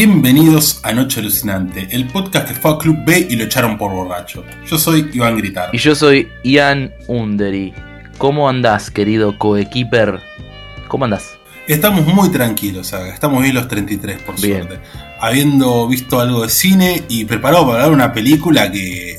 [0.00, 3.92] Bienvenidos a Noche Alucinante, el podcast que fue a Club B y lo echaron por
[3.94, 4.44] borracho.
[4.66, 5.70] Yo soy Iván Gritar.
[5.72, 7.72] Y yo soy Ian Undery.
[8.18, 10.20] ¿Cómo andás, querido coequiper?
[10.88, 11.38] ¿Cómo andás?
[11.66, 13.08] Estamos muy tranquilos, Saga.
[13.14, 14.64] estamos bien los 33, por Bien.
[14.66, 14.80] suerte.
[15.18, 19.16] Habiendo visto algo de cine y preparado para ver una película que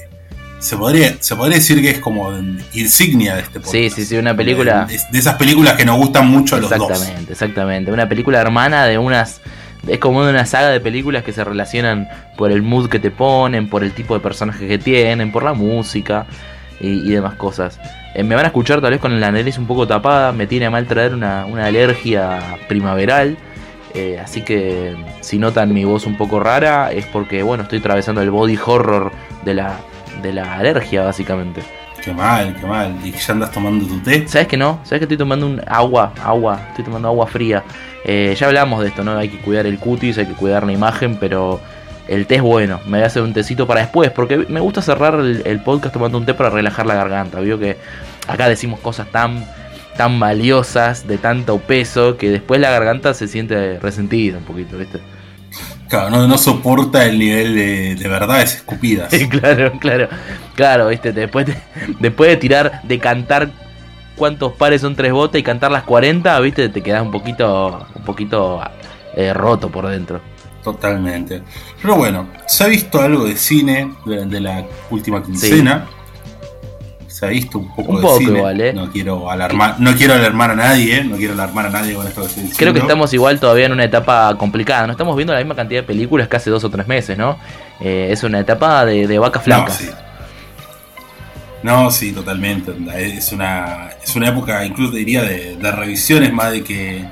[0.59, 2.31] se podría, se podría decir que es como
[2.75, 3.71] insignia de este podcast.
[3.71, 6.69] Sí, sí, sí, una película- De, de esas películas que nos gustan mucho a los
[6.69, 6.91] dos.
[6.91, 7.91] Exactamente, exactamente.
[7.91, 9.41] Una película hermana de unas.
[9.87, 13.11] Es como de una saga de películas que se relacionan por el mood que te
[13.11, 16.25] ponen, por el tipo de personajes que tienen, por la música
[16.79, 17.79] y, demás cosas.
[18.13, 20.65] Eh, me van a escuchar tal vez con la nariz un poco tapada, me tiene
[20.65, 23.37] a mal traer una, una alergia primaveral.
[23.93, 28.21] eh, así que si notan mi voz un poco rara es porque, bueno, estoy atravesando
[28.21, 29.11] el body horror
[29.45, 29.77] de la,
[30.21, 31.61] de la alergia, básicamente.
[32.07, 32.95] Qué mal, qué mal.
[33.03, 34.25] Y ya andas tomando tu té.
[34.29, 34.79] ¿Sabes que no?
[34.83, 36.13] ¿Sabes que estoy tomando un agua?
[36.23, 37.65] Agua, estoy tomando agua fría.
[38.05, 39.17] Eh, ya hablamos de esto, ¿no?
[39.17, 41.59] Hay que cuidar el cutis, hay que cuidar la imagen, pero
[42.07, 42.79] el té es bueno.
[42.85, 45.91] Me voy a hacer un tecito para después, porque me gusta cerrar el, el podcast
[45.91, 47.41] tomando un té para relajar la garganta.
[47.41, 47.75] Vio que
[48.25, 49.45] acá decimos cosas tan,
[49.97, 55.01] tan valiosas, de tanto peso, que después la garganta se siente resentida un poquito, ¿viste?
[55.87, 59.13] Claro, no, no soporta el nivel de, de verdades escupidas.
[59.29, 60.09] claro, claro,
[60.55, 61.57] claro, viste, después de,
[61.99, 63.49] después de tirar, de cantar
[64.15, 68.03] cuántos pares son tres botas y cantar las 40, viste, te quedas un poquito, un
[68.03, 68.61] poquito
[69.15, 70.19] eh, roto por dentro.
[70.63, 71.43] Totalmente.
[71.81, 75.87] Pero bueno, se ha visto algo de cine durante la última quincena.
[77.17, 78.37] Se ha visto un poco Un de poco cine.
[78.37, 78.73] igual, ¿eh?
[78.73, 82.21] No quiero alarmar, no quiero alarmar a nadie, no quiero alarmar a nadie con esto
[82.21, 82.57] que estoy diciendo.
[82.59, 85.81] Creo que estamos igual todavía en una etapa complicada, no estamos viendo la misma cantidad
[85.81, 87.39] de películas que hace dos o tres meses, ¿no?
[87.79, 89.77] Eh, es una etapa de, de vacas No, flacas.
[89.77, 89.89] sí.
[91.63, 92.71] No, sí, totalmente.
[92.97, 97.03] Es una, es una época, incluso diría, de, de revisiones más de que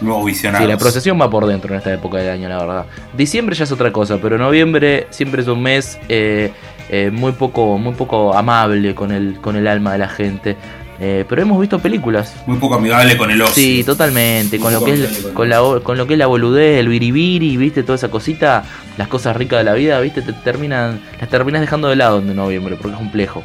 [0.00, 0.64] nuevos visionados.
[0.66, 2.86] Sí, la procesión va por dentro en esta época del año, la verdad.
[3.16, 6.52] Diciembre ya es otra cosa, pero noviembre siempre es un mes eh,
[6.88, 10.56] eh, muy poco, muy poco amable con el, con el alma de la gente.
[11.00, 12.34] Eh, pero hemos visto películas.
[12.46, 13.54] Muy poco amigable con el ocio.
[13.54, 14.58] Sí, totalmente.
[14.58, 17.84] Con lo que es, con la, con lo que es la boludez, el biribiri, viste,
[17.84, 18.64] toda esa cosita,
[18.96, 22.34] las cosas ricas de la vida, viste, te terminan, las terminas dejando de lado en
[22.34, 23.44] noviembre, porque es complejo.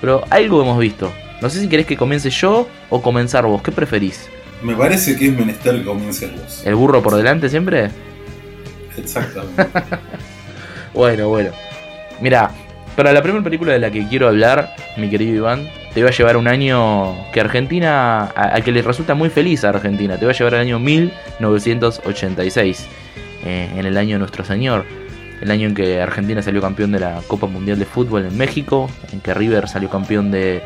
[0.00, 1.12] Pero algo hemos visto.
[1.40, 3.62] No sé si querés que comience yo o comenzar vos.
[3.62, 4.28] ¿Qué preferís?
[4.62, 6.62] Me parece que es menester que comiences vos.
[6.66, 7.90] ¿El burro por delante siempre?
[8.96, 9.66] Exactamente.
[10.92, 11.52] Bueno, bueno.
[12.20, 12.50] Mira,
[13.00, 16.12] para la primera película de la que quiero hablar, mi querido Iván, te va a
[16.12, 20.26] llevar un año que Argentina, a, a que le resulta muy feliz a Argentina, te
[20.26, 22.86] va a llevar el año 1986,
[23.46, 24.84] eh, en el año de nuestro Señor,
[25.40, 28.90] el año en que Argentina salió campeón de la Copa Mundial de Fútbol en México,
[29.12, 30.60] en que River salió campeón de...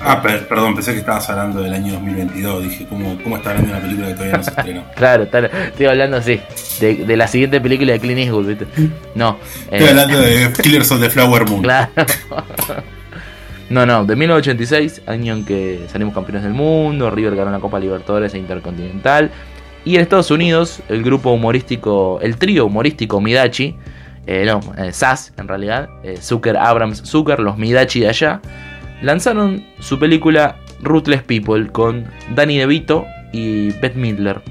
[0.00, 2.62] ah, per- perdón, pensé que estabas hablando del año 2022.
[2.64, 4.84] Dije, ¿cómo, cómo está hablando de una película que todavía no se estrenó?
[4.94, 6.38] Claro, tal- estoy hablando así,
[6.80, 8.66] de, de la siguiente película de Clint Eastwood, ¿viste?
[9.14, 9.38] No.
[9.70, 11.62] Estoy eh, hablando de Killers of the Flower Moon.
[11.62, 11.90] Claro.
[13.70, 17.78] No, no, de 1986, año en que salimos campeones del mundo, River ganó la Copa
[17.78, 19.30] Libertadores e Intercontinental.
[19.84, 23.76] Y en Estados Unidos, el grupo humorístico, el trío humorístico Midachi,
[24.26, 28.40] eh, no, eh, SAS en realidad, eh, Zucker, Abrams, Zucker, los Midachi de allá,
[29.02, 34.42] lanzaron su película Ruthless People con Danny DeVito y Beth Midler.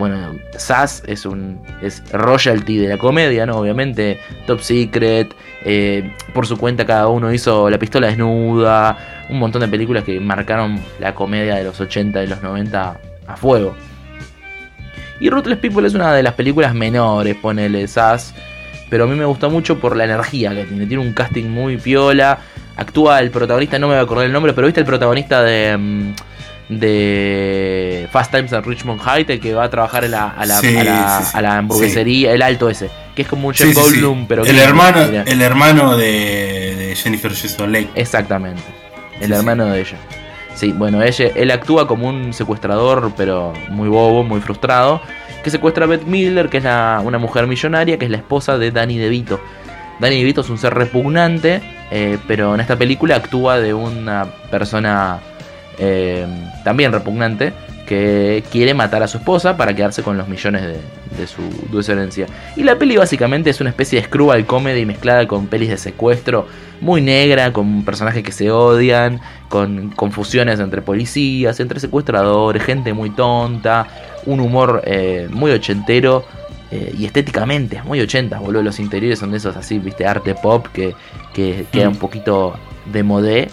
[0.00, 3.56] Bueno, SAS es un es royalty de la comedia, ¿no?
[3.56, 9.60] Obviamente, Top Secret, eh, por su cuenta cada uno hizo La pistola desnuda, un montón
[9.60, 13.76] de películas que marcaron la comedia de los 80 y los 90 a fuego.
[15.20, 18.34] Y Ruthless People es una de las películas menores, ponele SAS,
[18.88, 21.76] pero a mí me gusta mucho por la energía que tiene, tiene un casting muy
[21.76, 22.38] piola,
[22.74, 25.76] actúa el protagonista, no me voy a acordar el nombre, pero viste el protagonista de...
[25.76, 26.14] mm,
[26.70, 30.60] de Fast Times at Richmond Height, el que va a trabajar en la, a, la,
[30.60, 33.74] Sí, a, la, sí, a la hamburguesería, el alto ese, que es como un Jeff.
[33.74, 37.90] Goldblum, pero el hermano, el hermano de, de Jennifer Jason Leigh.
[37.96, 38.62] Exactamente,
[39.20, 39.96] el hermano de ella.
[40.54, 45.00] Sí, bueno, ella, él actúa como un secuestrador, pero muy bobo, muy frustrado,
[45.42, 48.70] que secuestra a Beth Miller, que es una mujer millonaria, que es la esposa de
[48.70, 49.40] Danny DeVito.
[49.98, 55.18] Danny DeVito es un ser repugnante, eh, pero en esta película actúa de una persona
[55.80, 56.26] eh,
[56.62, 57.52] también repugnante,
[57.86, 60.76] que quiere matar a su esposa para quedarse con los millones de,
[61.18, 61.42] de su,
[61.76, 62.26] de su herencia.
[62.54, 66.46] Y la peli básicamente es una especie de screwball comedy mezclada con pelis de secuestro,
[66.80, 73.10] muy negra, con personajes que se odian, con confusiones entre policías, entre secuestradores, gente muy
[73.10, 73.88] tonta,
[74.24, 76.24] un humor eh, muy ochentero.
[76.70, 78.62] eh, y estéticamente es muy 80, boludo.
[78.62, 80.94] Los interiores son de esos así, viste, arte pop que,
[81.34, 82.54] que queda un poquito
[82.92, 83.48] de modé.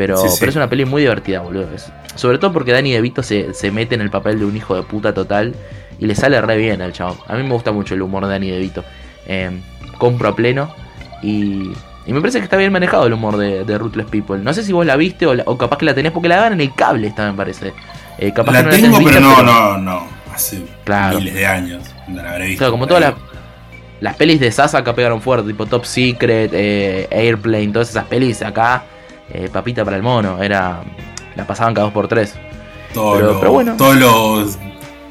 [0.00, 0.36] Pero, Sí, sí.
[0.40, 1.68] pero es una peli muy divertida, boludo.
[1.74, 4.74] Es- sobre todo porque Danny DeVito se, se mete en el papel de un hijo
[4.74, 5.54] de puta total
[5.98, 7.18] y le sale re bien al chabón.
[7.28, 8.82] A mí me gusta mucho el humor de Danny DeVito.
[9.26, 9.50] Eh,
[9.98, 10.74] compro a pleno
[11.22, 11.70] y,
[12.06, 14.38] y me parece que está bien manejado el humor de, de Ruthless People.
[14.38, 16.36] No sé si vos la viste o, la- o capaz que la tenés porque la
[16.36, 17.74] dan en el cable esta, me parece.
[18.16, 20.06] Eh, capaz La que no tengo, tenés pero vista, no, no, no.
[20.34, 21.18] Hace Claro.
[21.18, 21.82] miles de años.
[22.08, 23.14] No la habré visto Claro, como todas las,
[24.00, 28.40] las pelis de Sasa acá pegaron fuerte, tipo Top Secret, eh, Airplane, todas esas pelis
[28.42, 28.84] acá,
[29.32, 30.82] eh, papita para el mono, era
[31.36, 32.34] la pasaban cada dos por tres.
[32.94, 33.74] Todos pero- los- pero bueno.
[33.76, 34.58] Todos los,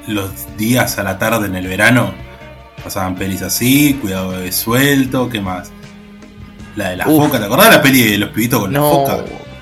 [0.08, 2.14] los días a la tarde en el verano
[2.84, 5.72] pasaban pelis así, cuidado de suelto, ¿qué más?
[6.76, 7.26] La de la Uf.
[7.26, 9.18] foca, ¿te acordás de la peli de los pibitos con la foca?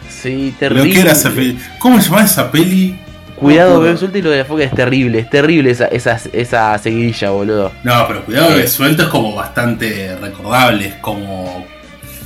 [0.09, 0.91] sí, terrible.
[0.93, 1.59] que era esa peli.
[1.79, 2.99] ¿Cómo se llamaba esa peli?
[3.35, 6.75] Cuidado, bebé suelto y lo de la foca es terrible, es terrible esa, esa, esa
[6.79, 7.71] seguidilla, boludo.
[7.83, 8.67] No, pero cuidado de Eh.
[8.67, 11.63] suelto es como bastante recordable, es como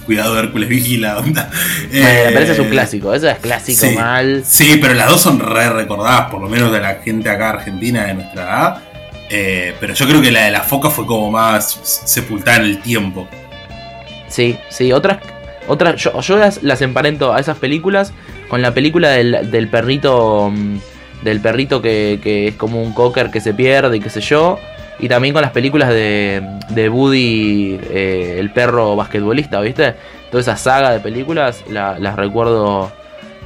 [0.02, 1.50] cuidado Hércules Vigila, onda.
[1.92, 3.96] Bueno, Eh, me parece es un clásico, eso es clásico sí.
[3.96, 4.44] mal.
[4.46, 8.06] Sí, pero las dos son re recordadas, por lo menos de la gente acá argentina
[8.06, 8.78] de nuestra edad.
[9.30, 12.82] Eh, pero yo creo que la de la foca fue como más sepultada en el
[12.82, 13.28] tiempo.
[14.28, 15.20] Sí, sí, otras,
[15.68, 18.14] otras yo, yo las, las emparento a esas películas
[18.50, 20.78] con la película del, del perrito, mm,
[21.24, 24.60] del perrito que, que es como un cocker que se pierde y qué sé yo,
[25.02, 29.96] y también con las películas de, de Woody, eh, el perro basquetbolista, ¿viste?
[30.30, 32.92] Toda esa saga de películas la- las recuerdo,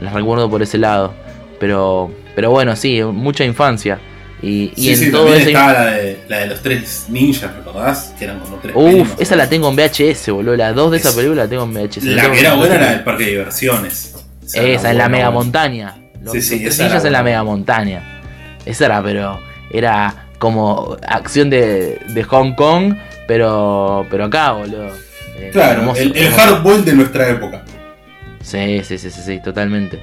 [0.02, 1.14] las recuerdo por ese lado,
[1.60, 3.98] pero, pero bueno, sí, mucha infancia.
[4.42, 7.06] Y, y Sí, en sí, todo también ese estaba la de, la de los tres
[7.10, 8.14] ninjas, ¿recordás?
[8.20, 10.56] Que eran como tres Uf, esa la tengo en VHS, boludo.
[10.58, 12.04] Las dos de esa Es- película la tengo en VHS.
[12.04, 14.14] La que era en- buena era del parque de diversiones.
[14.54, 15.96] era Esa, en la mega montaña.
[16.22, 18.22] Los Sí, sí, esa ninjas en la mega montaña.
[18.66, 19.40] Esa era, pero.
[19.72, 22.96] Era como acción de, de Hong Kong,
[23.28, 24.06] pero.
[24.10, 24.90] Pero acá, boludo.
[25.38, 27.64] Eh, Claro, hermoso, el, el hardball de nuestra época.
[28.42, 30.00] Sí, sí, sí, sí, sí, totalmente.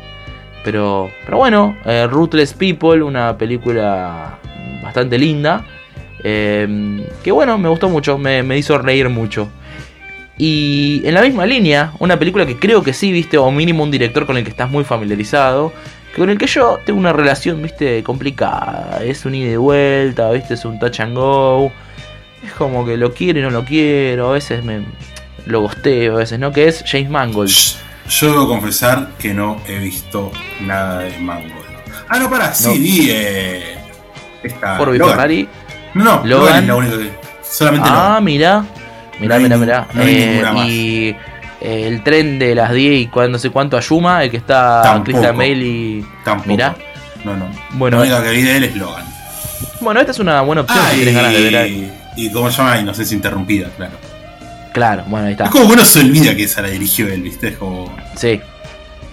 [0.64, 4.38] Pero, pero bueno, eh, Ruthless People, una película
[4.82, 5.64] bastante linda.
[6.24, 9.48] eh, que bueno, me gustó mucho, me, me hizo reír mucho.
[10.38, 13.90] Y en la misma línea, una película que creo que sí, viste, o mínimo un
[13.90, 15.72] director con el que estás muy familiarizado,
[16.16, 19.00] con el que yo tengo una relación, viste, complicada.
[19.02, 21.72] Es un ida y vuelta, viste, es un touch and go.
[22.44, 24.82] Es como que lo quiero y no lo quiero, a veces me
[25.46, 27.50] lo gosteo, a veces no, que es James Mangold.
[28.08, 31.54] Yo debo confesar que no he visto nada de Mango.
[32.08, 32.74] Ah, no, pará, sí, No.
[32.74, 33.76] vi eh,
[34.42, 34.78] esta.
[34.78, 35.08] Logan.
[35.10, 35.48] Ferrari.
[35.94, 36.28] No, no, Logan.
[36.28, 37.10] Logan es la única que.
[37.42, 38.24] Solamente Ah, Logan.
[38.24, 38.64] mira.
[39.20, 39.86] Mirá, No mirá, mirá.
[39.94, 41.16] no Eh, y
[41.62, 44.36] eh, el tren de las 10 y cuando no sé cuánto a Yuma, el que
[44.38, 45.04] está Tampoco.
[45.04, 46.04] Christian Bale y.
[46.24, 46.48] Tampoco.
[46.48, 46.74] mirá.
[47.24, 47.46] No, no.
[47.74, 49.04] Bueno, la única que vi de él es Logan.
[49.80, 51.56] Bueno, esta es una buena opción Ah, si y, tienes ganas de ver.
[51.56, 51.92] algo.
[52.16, 53.92] y cómo se llama Inocencia Interrumpida, claro.
[54.72, 55.44] Claro, bueno, ahí está.
[55.44, 57.48] Es como que uno se olvida que esa la dirigió él, ¿viste?
[57.48, 57.94] Es como.
[58.16, 58.40] Sí.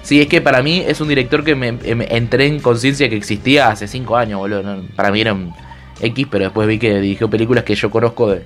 [0.01, 3.15] Sí, es que para mí es un director que me, me entré en conciencia que
[3.17, 4.63] existía hace 5 años, boludo.
[4.63, 5.53] No, para mí era un
[6.01, 8.43] X, pero después vi que dirigió películas que yo conozco de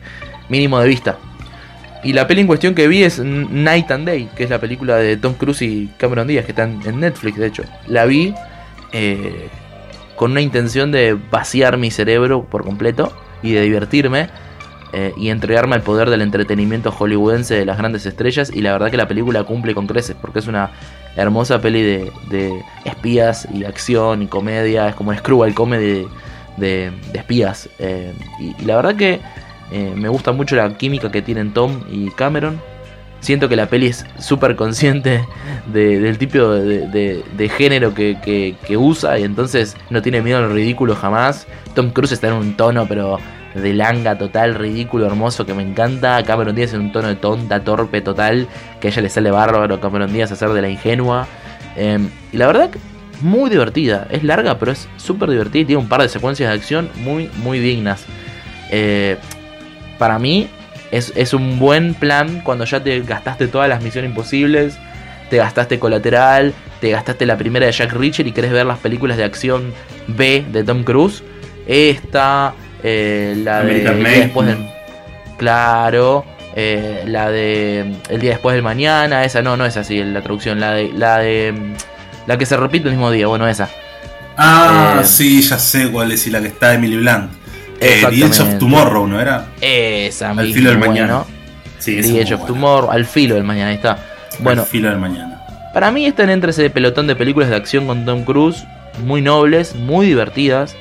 [0.50, 1.18] mínimo de vista.
[2.03, 4.98] Y la peli en cuestión que vi es Night and Day, que es la película
[4.98, 7.63] de Tom Cruise y Cameron Díaz, que están en Netflix, de hecho.
[7.88, 8.33] La vi
[8.91, 9.48] eh,
[10.17, 14.29] con una intención de vaciar mi cerebro por completo y de divertirme
[14.91, 18.51] eh, y entregarme al poder del entretenimiento hollywoodense de las grandes estrellas.
[18.53, 20.72] Y la verdad que la película cumple con creces, porque es una
[21.15, 24.89] hermosa peli de, de espías y acción y comedia.
[24.89, 26.05] Es como un screwball comedy
[26.57, 27.69] de, de, espías.
[27.79, 29.22] eh, y la verdad que
[29.72, 32.60] eh, me gusta mucho la química que tienen Tom y Cameron.
[33.20, 35.25] Siento que la peli es súper consciente
[35.72, 41.48] de- del tipo de, género que, usa y entonces no tiene miedo al ridículo jamás.
[41.74, 43.20] Tom Cruise está en un tono pero
[43.55, 46.22] de langa total, ridículo, hermoso, que me encanta.
[46.24, 48.48] Cameron Díaz en un tono de tonta, torpe total,
[48.82, 51.27] que a ella le sale bárbaro Cameron Díaz hacer de la ingenua.
[51.77, 52.00] Eh,
[52.32, 52.72] y la verdad
[53.22, 56.55] muy divertida, es larga pero es súper divertida y tiene un par de secuencias de
[56.55, 58.05] acción muy, muy dignas.
[58.70, 59.17] Eh,
[59.98, 60.48] para mí
[60.92, 64.78] es, es un buen plan cuando ya te gastaste todas las misiones imposibles,
[65.30, 69.18] te gastaste colateral, te gastaste la primera de Jack Reacher y querés ver las películas
[69.18, 69.74] de acción
[70.08, 71.24] B de Tom Cruise.
[71.66, 74.68] Esta, eh, la de el día después del,
[75.38, 80.22] claro, eh, la de el día después del mañana, esa no, no es así la
[80.22, 81.54] traducción, la de la de
[82.28, 83.70] la que se repite el mismo día, bueno esa.
[84.38, 87.32] Ah, Eh, sí, ya sé cuál es y la que está Emily Blunt.
[87.84, 88.58] Eh, The Edge of.
[88.60, 89.48] Tomorrow, ¿no era?
[89.62, 90.94] Esa Al misma, filo del bueno.
[90.94, 91.24] mañana.
[91.80, 92.46] Sí, esa The Edge of.
[92.46, 93.98] Tomorrow, al filo del mañana, ahí está.
[94.40, 95.40] Bueno, Al filo del mañana.
[95.74, 98.63] Para mí están entre ese pelotón de películas de acción con Tom Cruise,
[99.04, 100.75] muy nobles, muy divertidas.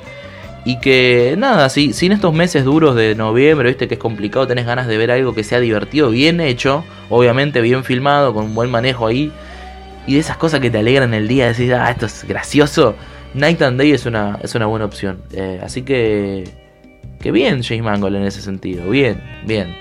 [0.64, 4.46] Y que nada, si, si en estos meses duros de noviembre, viste que es complicado,
[4.46, 8.54] tenés ganas de ver algo que sea divertido, bien hecho, obviamente bien filmado, con un
[8.54, 9.32] buen manejo ahí.
[10.06, 12.94] y de esas cosas que te alegran el día, decís, ah, esto es gracioso,
[13.34, 15.18] Night and Day es una, es una buena opción.
[15.32, 16.44] Eh, así que,
[17.22, 19.74] que bien James Mangold en ese sentido, bien, bien.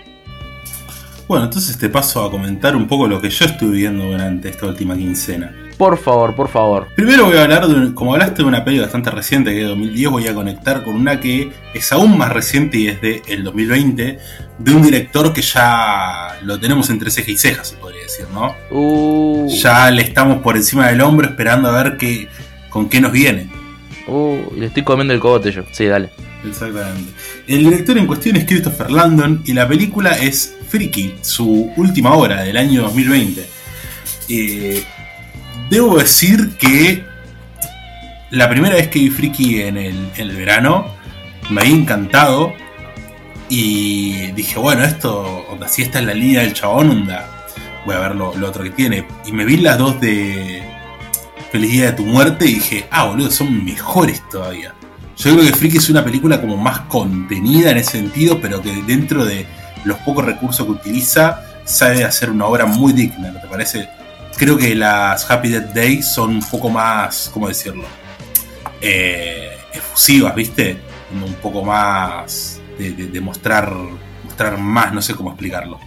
[1.27, 4.65] Bueno, entonces te paso a comentar un poco lo que yo estuve viendo durante esta
[4.67, 5.53] última quincena.
[5.77, 6.87] Por favor, por favor.
[6.95, 9.69] Primero voy a hablar, de, como hablaste de una peli bastante reciente que es de
[9.69, 13.43] 2010, voy a conectar con una que es aún más reciente y es de el
[13.43, 14.19] 2020,
[14.59, 18.53] de un director que ya lo tenemos entre ceja y ceja, se podría decir, ¿no?
[18.69, 22.27] Uh, Ya le estamos por encima del hombro esperando a ver qué,
[22.69, 23.60] con qué nos viene.
[24.11, 25.63] Uh, le estoy comiendo el cogote yo.
[25.71, 26.09] Sí, dale.
[26.47, 27.11] Exactamente.
[27.47, 32.43] El director en cuestión es Christopher Landon y la película es Freaky, su última obra
[32.43, 33.45] del año 2020.
[34.29, 34.83] Eh,
[35.69, 37.03] debo decir que
[38.31, 40.95] la primera vez que vi Freaky en el, verano
[41.49, 42.53] me había encantado
[43.49, 47.09] y dije, bueno, esto, onda, si esta es la línea del chabón,
[47.85, 49.05] voy a ver lo otro que tiene.
[49.25, 50.70] Y me vi las dos de
[51.51, 54.73] Feliz Día de tu Muerte y dije, ah, boludo, son mejores todavía.
[55.17, 58.71] Yo creo que Freaky es una película como más contenida en ese sentido, pero que
[58.83, 59.45] dentro de
[59.83, 63.89] los pocos recursos que utiliza, sabe hacer una obra muy digna, ¿no te parece?
[64.37, 67.83] Creo que las Happy Death Day son un poco más, ¿cómo decirlo?
[68.81, 70.77] Eh, efusivas, ¿viste?
[71.13, 73.71] Un poco más de- de mostrar,
[74.23, 75.79] mostrar más, no sé cómo explicarlo.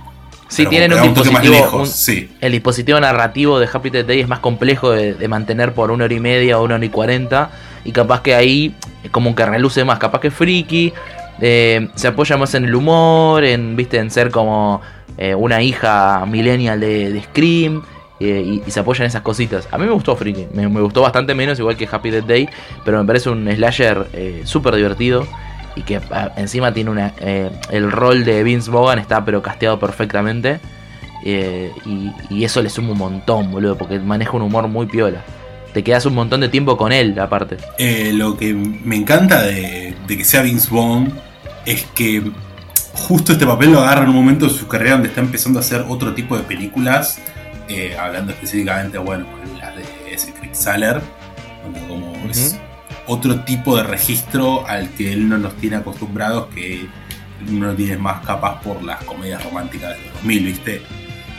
[0.49, 1.55] Sí, tienen un dispositivo.
[1.55, 2.31] lejos, un- sí.
[2.41, 6.05] El dispositivo narrativo de Happy Death Day es más complejo de, de mantener por una
[6.05, 7.51] hora y media o una hora y cuarenta.
[7.85, 9.99] Y capaz que ahí es como que reluce más.
[9.99, 10.93] Capaz que Freaky
[11.41, 13.99] eh, se apoya más en el humor, en, ¿viste?
[13.99, 14.81] en ser como
[15.19, 17.83] eh, una hija millennial de, de Scream.
[18.21, 19.67] eh, y, y se apoya en esas cositas.
[19.73, 20.47] A mí me gustó Freaky.
[20.55, 22.49] Me, me gustó bastante menos, igual que Happy Death Day.
[22.85, 25.27] Pero me parece un slasher eh, súper divertido.
[25.77, 27.13] Y que ah, encima tiene una.
[27.19, 30.61] eh, el rol de Vince Vaughan está pero casteado perfectamente.
[31.25, 35.23] Eh, y, y eso le suma un montón, boludo, porque maneja un humor muy piola.
[35.73, 37.57] Te quedas un montón de tiempo con él, aparte.
[37.79, 41.13] Eh, lo que me encanta de, de que sea Vince Vaughn
[41.67, 42.23] es que
[42.93, 45.63] justo este papel lo agarra en un momento de su carrera donde está empezando a
[45.63, 47.19] hacer otro tipo de películas,
[47.99, 49.27] hablando específicamente, bueno,
[49.59, 51.01] las de ese Chris Saller,
[51.65, 52.57] donde como es
[53.07, 56.87] otro tipo de registro al que él no nos tiene acostumbrados, que
[57.49, 60.83] uno tiene más capaz por las comedias románticas de los 2000, ¿viste?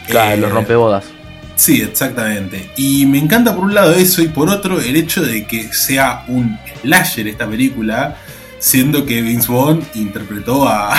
[0.07, 1.05] Claro, Eh, los rompebodas.
[1.55, 2.69] Sí, exactamente.
[2.75, 6.25] Y me encanta por un lado eso y por otro el hecho de que sea
[6.27, 8.17] un slasher esta película,
[8.59, 10.93] siendo que Vince Vaughn interpretó a,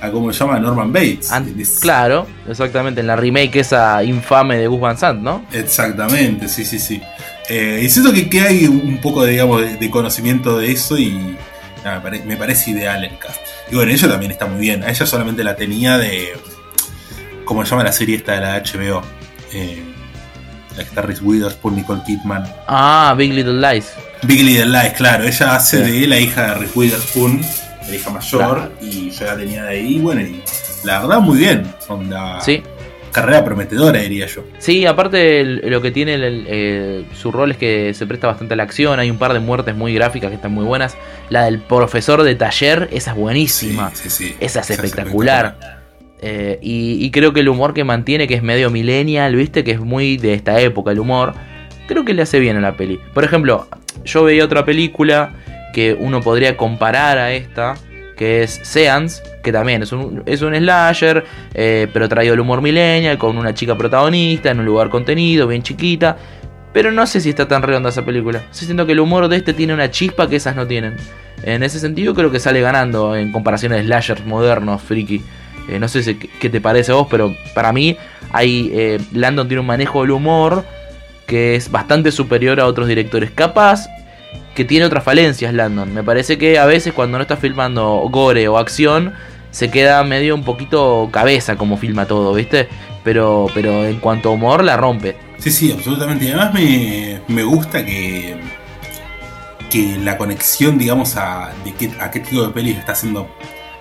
[0.00, 0.58] a ¿cómo se llama?
[0.58, 1.30] Norman Bates.
[1.80, 5.44] Claro, exactamente, en la remake esa infame de Gus Van Sant, ¿no?
[5.52, 7.00] Exactamente, sí, sí, sí.
[7.48, 10.98] Eh, y siento que, que hay un poco, de, digamos, de, de conocimiento de eso
[10.98, 11.36] y
[11.84, 13.38] nada, me, pare- me parece ideal el cast.
[13.70, 14.82] Y bueno, ella también está muy bien.
[14.82, 16.32] A ella solamente la tenía de...
[17.44, 19.02] ¿Cómo se llama la serie esta de la HBO?
[19.52, 19.82] Eh,
[20.70, 22.44] la que está Reese Witherspoon, Nicole Kidman.
[22.66, 23.92] Ah, Big Little Lies.
[24.22, 25.24] Big Little Lies, claro.
[25.24, 26.00] Ella hace Sí.
[26.00, 27.40] de la hija de Reese Witherspoon,
[27.88, 28.72] la hija mayor, Claro.
[28.82, 29.98] y yo la tenía de ahí.
[30.00, 30.42] Bueno, y
[30.84, 31.72] la verdad, muy bien.
[31.88, 32.62] Onda, Sí.
[33.16, 34.44] Carrera prometedora, diría yo.
[34.58, 38.54] Sí, aparte lo que tiene el- el- eh, su rol es que se presta bastante
[38.54, 39.00] a la acción.
[39.00, 40.96] Hay un par de muertes muy gráficas que están muy buenas.
[41.30, 43.90] La del profesor de taller, esa es buenísima.
[43.94, 44.36] Sí, sí, sí.
[44.40, 45.56] Esa es espectacular.
[46.22, 49.72] Eh, y, y creo que el humor que mantiene, que es medio millennial, viste, que
[49.72, 51.34] es muy de esta época el humor,
[51.86, 52.98] creo que le hace bien a la peli.
[53.12, 53.68] Por ejemplo,
[54.04, 55.34] yo veía otra película
[55.74, 57.74] que uno podría comparar a esta,
[58.16, 62.62] que es Seance, que también es un, es un slasher, eh, pero traído el humor
[62.62, 66.16] millennial, con una chica protagonista, en un lugar contenido, bien chiquita.
[66.72, 68.42] Pero no sé si está tan redonda esa película.
[68.50, 70.96] Sí siento que el humor de este tiene una chispa que esas no tienen.
[71.42, 75.22] En ese sentido creo que sale ganando en comparación a slashers modernos, friki.
[75.68, 77.96] Eh, no sé qué te parece a vos, pero para mí
[78.32, 80.64] hay, eh, Landon tiene un manejo del humor
[81.26, 83.30] que es bastante superior a otros directores.
[83.30, 83.86] Capaz
[84.56, 85.94] que tiene otras falencias Landon.
[85.94, 89.12] Me parece que a veces cuando no está filmando gore o acción
[89.52, 92.68] se queda medio un poquito cabeza como filma todo, ¿viste?
[93.04, 95.16] Pero, pero en cuanto a humor la rompe.
[95.38, 96.24] Sí, sí, absolutamente.
[96.24, 98.36] Y además me, me gusta que,
[99.70, 103.28] que la conexión, digamos, a, de qué, a qué tipo de pelis está haciendo,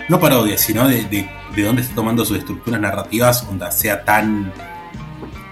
[0.09, 4.53] no parodia, sino de, de, de dónde está tomando sus estructuras narrativas, donde sea tan,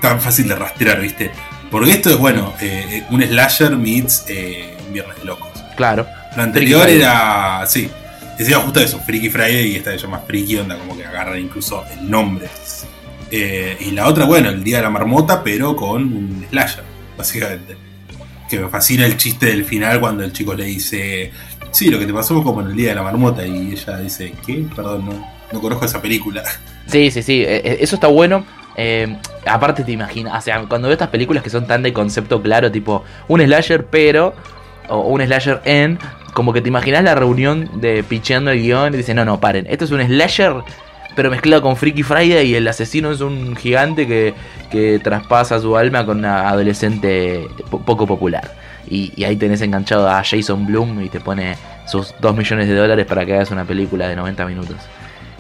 [0.01, 1.32] tan fácil de rastrear, ¿viste?
[1.72, 5.50] Porque esto es, bueno, eh, un slasher meets eh, Viernes de Locos.
[5.76, 6.06] Claro.
[6.36, 7.90] Lo anterior era, sí,
[8.38, 11.84] decía justo eso, Freaky Friday, y esta se llama Freaky, onda como que agarran incluso
[11.92, 12.48] el nombre.
[13.30, 16.84] Eh, y la otra, bueno, el Día de la Marmota, pero con un slasher,
[17.18, 17.76] básicamente.
[18.50, 21.32] Que me fascina el chiste del final cuando el chico le dice,
[21.72, 23.98] sí, lo que te pasó fue como en el Día de la Marmota, y ella
[23.98, 24.66] dice, ¿qué?
[24.76, 26.44] Perdón, no, no conozco esa película.
[26.86, 28.46] Sí, sí, sí, eh, eh, eso está bueno.
[28.76, 32.42] Eh, aparte te imaginas, o sea, cuando veo estas películas que son tan de concepto
[32.42, 34.34] claro, tipo un slasher pero,
[34.90, 36.00] o un slasher en,
[36.34, 39.66] como que te imaginas la reunión de picheando el guion y dicen, no, no, paren,
[39.70, 40.63] esto es un slasher
[41.16, 44.34] pero mezclado con Freaky Friday y el asesino es un gigante que,
[44.72, 47.48] que traspasa su alma con una adolescente
[47.86, 48.52] poco popular.
[48.90, 53.06] Y, ahí tenés enganchado a Jason Bloom y te pone sus 2 millones de dólares
[53.06, 54.75] para que hagas una película de 90 minutos.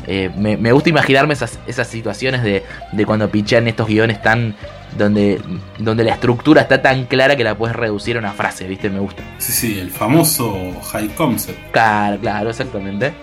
[0.07, 4.55] Eh, me, me, gusta imaginarme esas, esas situaciones de, de, cuando pichean estos guiones tan.
[4.97, 5.41] Donde,
[5.79, 8.89] donde la estructura está tan clara que la puedes reducir a una frase, ¿viste?
[8.89, 9.23] Me gusta.
[9.39, 10.55] Sí, sí, el famoso
[10.91, 11.57] high concept.
[11.71, 13.13] Claro, claro, exactamente.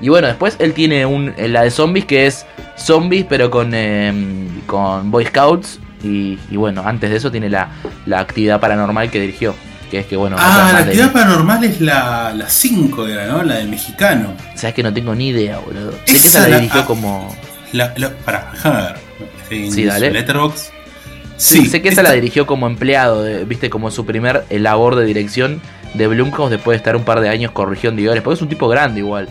[0.00, 2.46] Y bueno, después él tiene un, la de zombies que es
[2.76, 4.12] zombies pero con, eh,
[4.66, 5.80] con Boy Scouts.
[6.02, 7.70] Y, y, bueno, antes de eso tiene la,
[8.04, 9.54] la actividad paranormal que dirigió.
[9.90, 10.36] Que es que bueno.
[10.38, 13.42] Ah, la actividad paranormal es la 5 era, ¿no?
[13.42, 14.34] La del mexicano.
[14.54, 15.92] Sabes que no tengo ni idea, boludo.
[16.04, 17.36] Sé que esa la, la dirigió ah, como.
[17.72, 18.96] La, la, pará, déjame ver.
[19.50, 20.10] En sí, dale.
[20.10, 20.73] Letterboxd.
[21.36, 25.04] Sí, sé que esa, la dirigió como empleado, de, viste, como su primer labor de
[25.04, 25.60] dirección
[25.94, 28.22] de Blumhouse después de estar un par de años corrigiendo guiones.
[28.22, 29.28] Porque es un tipo grande igual.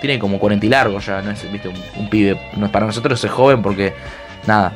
[0.00, 2.38] Tiene como 40 y largo ya, no es, viste, un, un pibe.
[2.56, 3.94] No, para nosotros es joven porque
[4.46, 4.72] nada,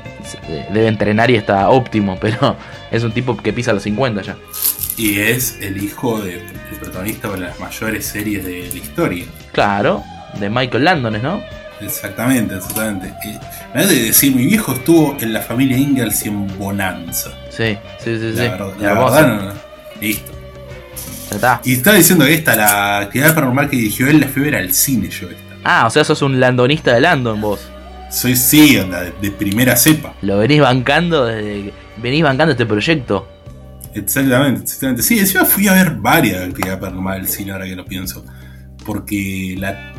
[0.73, 2.57] debe entrenar y está óptimo, pero
[2.91, 4.37] es un tipo que pisa los 50 ya.
[4.97, 9.25] Y es el hijo del de, protagonista de las mayores series de la historia.
[9.53, 10.03] Claro,
[10.41, 11.41] de Michael Landon, ¿no?
[11.81, 13.15] Exactamente, exactamente.
[13.25, 13.39] Eh,
[13.75, 17.31] me de decir, mi viejo estuvo en la familia Ingalls y en Bonanza.
[17.51, 18.33] Sí, sí, sí.
[18.33, 18.49] La, sí.
[18.49, 19.53] verdad, la verdad no, no.
[20.01, 20.33] Listo.
[21.31, 21.61] Ya está.
[21.65, 25.09] Y estaba diciendo que esta, la actividad paranormal que dirigió él, la fui al cine
[25.09, 25.43] yo esta.
[25.65, 27.61] Ah, o sea, sos un landonista de Landon vos.
[28.11, 30.15] Soy sí, onda, de, de primera cepa.
[30.23, 33.29] Lo venís bancando desde venís bancando este proyecto.
[33.95, 35.03] Exactamente, exactamente.
[35.03, 38.25] Sí, encima fui a ver varias actividades paranormal del cine ahora que lo pienso.
[38.85, 39.93] Porque la,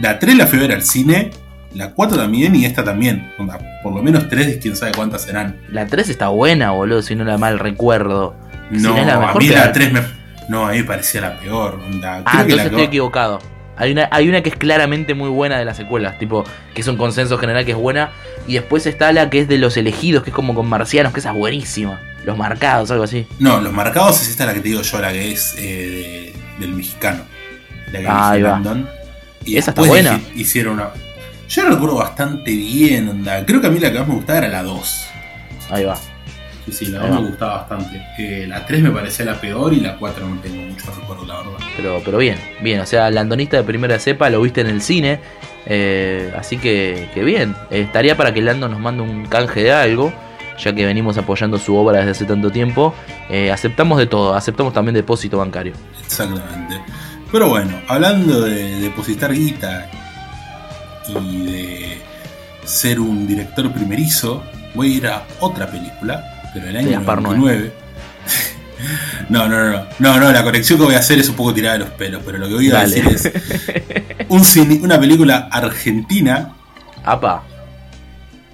[0.00, 1.30] la 3 la fui a ver al cine,
[1.74, 3.32] la 4 también y esta también.
[3.82, 5.60] Por lo menos 3 quién sabe cuántas serán.
[5.70, 8.34] La 3 está buena, boludo, si no la mal recuerdo.
[8.70, 10.00] No, si a mí la 3 me.
[10.48, 11.74] No, a mí me parecía la peor.
[11.84, 12.22] Onda.
[12.24, 13.38] Ah, entonces la estoy equivocado.
[13.76, 16.86] Hay una, hay una que es claramente muy buena de las secuelas, tipo, que es
[16.88, 18.10] un consenso general que es buena.
[18.46, 21.20] Y después está la que es de los elegidos, que es como con marcianos, que
[21.20, 21.98] esa es buenísima.
[22.24, 23.26] Los marcados, algo así.
[23.38, 26.66] No, los marcados es esta la que te digo yo, la que es eh, de,
[26.66, 27.22] del mexicano.
[27.92, 28.58] La que Ah, ahí dirige va.
[28.58, 28.88] Landon.
[29.44, 30.20] Y Esa está buena.
[30.34, 30.90] Hicieron una.
[31.48, 33.44] Yo la recuerdo bastante bien, onda.
[33.44, 35.06] Creo que a mí la que más me gustaba era la 2.
[35.70, 35.96] Ahí va.
[35.96, 37.20] Sí, sí, la Ahí 2 va.
[37.22, 38.02] me gustaba bastante.
[38.18, 41.38] Eh, la 3 me parecía la peor y la 4 no tengo mucho recuerdo, la
[41.38, 41.52] verdad.
[41.76, 42.80] Pero, pero bien, bien.
[42.80, 45.18] O sea, landonista de primera cepa, lo viste en el cine.
[45.66, 47.56] eh, así que, que bien.
[47.70, 50.12] Eh, estaría para que Landon nos mande un canje de algo.
[50.62, 52.94] Ya que venimos apoyando su obra desde hace tanto tiempo.
[53.30, 54.34] Eh, aceptamos de todo.
[54.34, 55.72] Aceptamos también depósito bancario.
[56.04, 56.78] Exactamente.
[57.32, 59.86] Pero bueno, hablando de depositar guita
[61.08, 61.98] y de
[62.64, 64.42] ser un director primerizo,
[64.74, 67.04] voy a ir a otra película, pero De año Noé.
[67.04, 67.72] 99.
[69.28, 71.74] No, no, no, no, no, la conexión que voy a hacer es un poco tirada
[71.74, 73.02] de los pelos, pero lo que voy a Dale.
[73.02, 73.32] decir
[74.16, 76.52] es un cine- una película argentina,
[77.04, 77.42] Apa.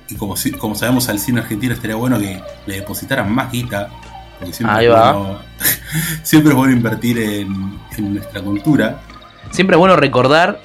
[0.08, 3.88] y como, si- como sabemos al cine argentino estaría bueno que le depositaran más guita,
[4.38, 5.38] porque siempre, Ahí es bueno,
[6.22, 9.00] siempre es bueno invertir en, en nuestra cultura.
[9.50, 10.60] Siempre es bueno recordar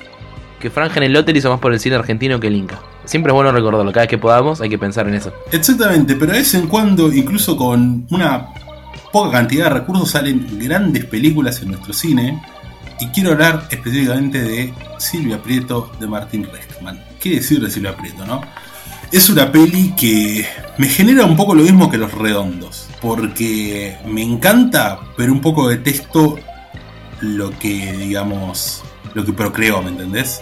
[0.61, 2.79] que Frank Genelotter hizo más por el cine argentino que el Inca.
[3.03, 3.91] Siempre es bueno recordarlo.
[3.91, 5.33] Cada vez que podamos hay que pensar en eso.
[5.51, 8.47] Exactamente, pero de vez en cuando, incluso con una
[9.11, 12.41] poca cantidad de recursos, salen grandes películas en nuestro cine.
[12.99, 17.03] Y quiero hablar específicamente de Silvia Prieto de Martín Rechtman.
[17.19, 18.41] ¿Qué decir de Silvia Prieto, no?
[19.11, 20.45] Es una peli que
[20.77, 22.80] me genera un poco lo mismo que Los Redondos.
[23.01, 26.37] Porque me encanta, pero un poco detesto
[27.19, 28.83] lo que, digamos,
[29.13, 30.41] lo que procreó, ¿me entendés?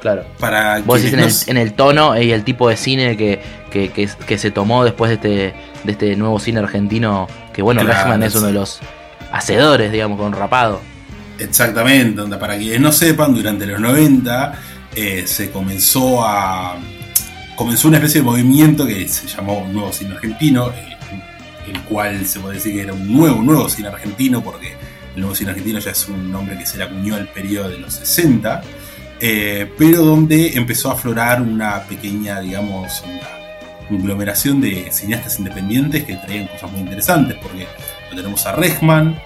[0.00, 0.24] Claro.
[0.38, 3.40] Para Vos decís en el, no- en el tono y el tipo de cine que,
[3.70, 7.26] que, que- que se tomó después de este, de este nuevo cine argentino.
[7.52, 8.78] Que bueno, Claro, es uno de los
[9.32, 10.80] hacedores, digamos, con rapado.
[11.38, 14.54] Exactamente, onda, para quienes no sepan, durante los 90
[14.94, 16.76] eh, se comenzó a.
[17.56, 20.96] comenzó una especie de movimiento que se llamó Nuevo Cine Argentino, eh,
[21.70, 24.74] el cual se puede decir que era un nuevo, nuevo cine argentino, porque
[25.14, 27.78] el nuevo cine argentino ya es un nombre que se le acuñó al periodo de
[27.78, 28.62] los 60,
[29.20, 33.28] eh, pero donde empezó a aflorar una pequeña, digamos, una
[33.88, 37.66] conglomeración de cineastas independientes que traían cosas muy interesantes, porque
[38.10, 39.18] lo tenemos a Rechman,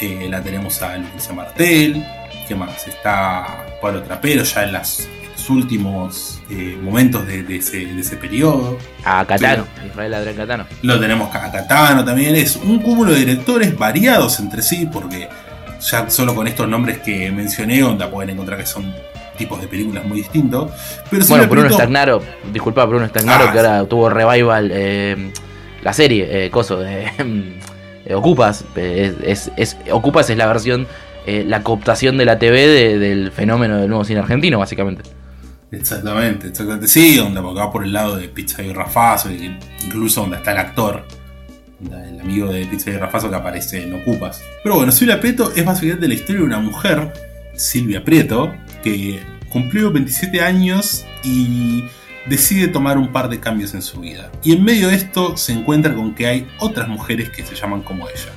[0.00, 2.04] eh, la tenemos a Lucrecia Martel,
[2.46, 2.86] ¿qué más?
[2.86, 5.08] Está Pablo Trapero ya en, las-
[5.50, 8.78] últimos eh, momentos de, de ese, de ese periodo.
[9.04, 10.66] A Catano, Israel Adrián Catano.
[10.82, 12.34] Lo tenemos a Catano también.
[12.36, 15.28] Es un cúmulo de directores variados entre sí, porque
[15.80, 18.92] ya solo con estos nombres que mencioné, onda pueden encontrar que son
[19.40, 20.70] tipos de películas muy distintos.
[21.10, 25.32] Pero bueno, Bruno Stagnaro, disculpa, Bruno Stagnaro, ah, que ahora tuvo revival eh,
[25.82, 27.10] la serie, eh, Coso, de
[28.04, 28.64] eh, Ocupas.
[28.76, 30.86] Es, es, Ocupas es la versión,
[31.26, 35.02] la cooptación de la TV del fenómeno del nuevo cine argentino, básicamente.
[35.72, 36.88] Exactamente, exactamente.
[36.88, 41.06] Sí, donde va por el lado de Pizza y Rafazo, incluso donde está el actor,
[41.80, 44.42] el amigo de Pizza y Rafazo que aparece en Ocupas.
[44.62, 47.12] Pero bueno, Silvia Prieto es básicamente la historia de una mujer,
[47.54, 48.52] Silvia Prieto,
[48.82, 51.84] que cumplió 27 años y
[52.26, 54.30] decide tomar un par de cambios en su vida.
[54.42, 57.82] Y en medio de esto se encuentra con que hay otras mujeres que se llaman
[57.82, 58.32] como ella.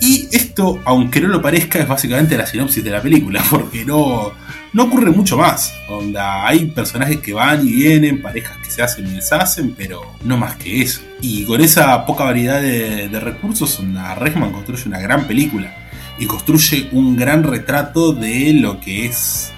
[0.00, 4.32] Y esto, aunque no lo parezca, es básicamente la sinopsis de la película, porque no,
[4.74, 5.72] no ocurre mucho más.
[5.88, 10.36] Onda, hay personajes que van y vienen, parejas que se hacen y deshacen, pero no
[10.36, 11.00] más que eso.
[11.22, 15.74] Y con esa poca variedad de, recursos, onda, Resman construye una gran película
[16.18, 19.53] y construye un gran retrato de lo que es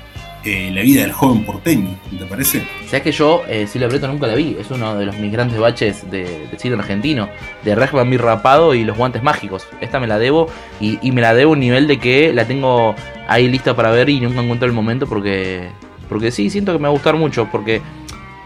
[0.46, 2.64] eh, la vida del joven porteño, ¿te parece?
[2.86, 5.58] Sabes que yo eh, Silvia Preto nunca la vi, es uno de los mis grandes
[5.58, 7.28] baches de, cine argentino,
[7.64, 9.66] de Regman Mi Rapado y Los Guantes Mágicos.
[9.80, 10.48] Esta me la debo
[10.80, 12.94] y, me la debo a un nivel de que la tengo
[13.26, 15.68] ahí lista para ver y nunca encuentro el momento porque,
[16.08, 17.82] porque sí, siento que me va a gustar mucho, porque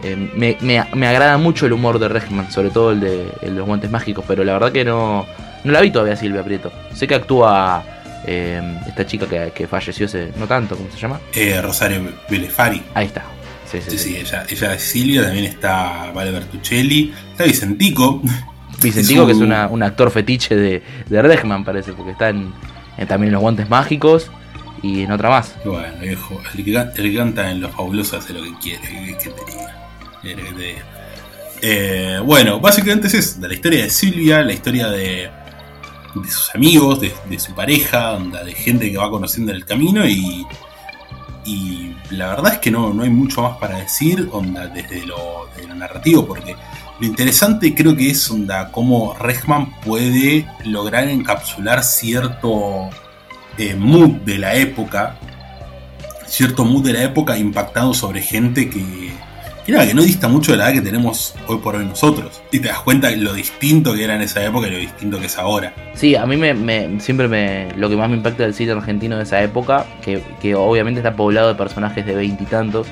[0.03, 4.25] eh, me, agrada mucho el humor de Regman, sobre todo el de, Los Guantes Mágicos,
[4.27, 5.27] pero la verdad que no,
[5.65, 6.73] no la vi todavía Silvia Prieto.
[6.95, 7.85] Sé que actúa
[8.27, 11.21] eh, esta chica que, falleció hace no tanto, ¿cómo se llama?
[11.35, 12.83] Eh, Rosario Belefari.
[12.95, 13.25] Ahí está.
[13.71, 18.21] Sí, sí, sí, ella, ella, es Silvia, también está Vale Bertuccelli, está Vicentico.
[18.83, 22.53] Vicentico, que es un actor fetiche de, de Regman, parece, porque está en,
[23.07, 24.31] también en Los Guantes Mágicos
[24.83, 25.55] y en otra más.
[25.65, 30.77] Bueno, viejo, el que, canta en Los Fabulosos hace lo que quiere, que te
[31.63, 35.31] eh, bueno, básicamente es eso, de la historia de Silvia, la historia de
[36.15, 40.47] de sus amigos, de, su pareja, de gente que va conociendo en el camino y,
[41.45, 45.49] y la verdad es que no, no hay mucho más para decir onda, desde, lo,
[45.75, 46.57] narrativo porque
[46.99, 52.91] lo interesante creo que es onda, cómo Regman puede lograr encapsular cierto
[53.57, 55.17] eh, mood de la época,
[56.27, 59.13] cierto mood de la época impactado sobre gente que,
[59.65, 62.43] que no dista mucho de la edad que tenemos hoy por hoy nosotros.
[62.51, 65.19] Y te das cuenta de lo distinto que era en esa época y lo distinto
[65.21, 65.73] que es ahora.
[65.95, 69.23] Sí, a mí me, siempre me, lo que más me impacta del cine argentino de
[69.23, 72.87] esa época, que, obviamente está poblado de personajes de veintitantos,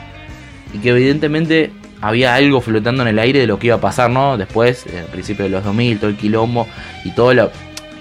[0.73, 4.11] y, que evidentemente había algo flotando en el aire de lo que iba a pasar,
[4.11, 4.37] ¿no?
[4.37, 6.67] Después, al principio de los 2000, todo el quilombo
[7.05, 7.51] y todo lo...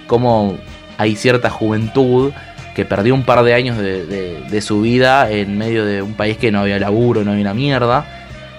[0.06, 0.58] como
[1.00, 2.32] hay cierta juventud
[2.76, 6.38] que perdió un par de años de, de, su vida en medio de un país
[6.38, 8.17] que no había laburo, no había una mierda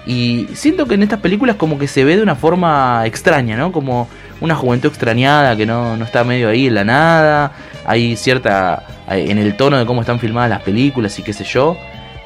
[0.09, 3.71] y siento que en estas películas como que se ve de una forma extraña, ¿no?
[3.71, 4.07] Como
[4.41, 7.51] una juventud extrañada que no, está medio ahí en la nada.
[7.85, 8.87] Hay cierta...
[9.07, 11.77] en el tono de cómo están filmadas las películas y qué sé yo.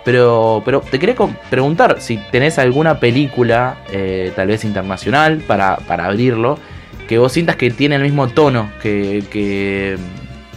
[0.05, 1.15] Pero, pero te quería
[1.49, 6.59] preguntar si tenés alguna película, eh, tal vez internacional, para, abrirlo,
[7.09, 9.97] que vos sientas que tiene el mismo tono que, que,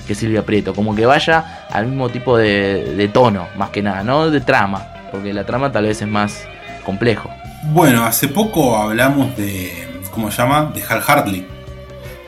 [0.07, 4.05] que Silvia Prieto, como que vaya al mismo tipo de, de tono, más que nada,
[4.05, 6.47] no de trama, porque la trama tal vez es más
[6.87, 7.29] complejo.
[7.73, 10.73] Bueno, hace poco hablamos de, ¿cómo se llama?
[10.73, 11.47] De Hal Hartley.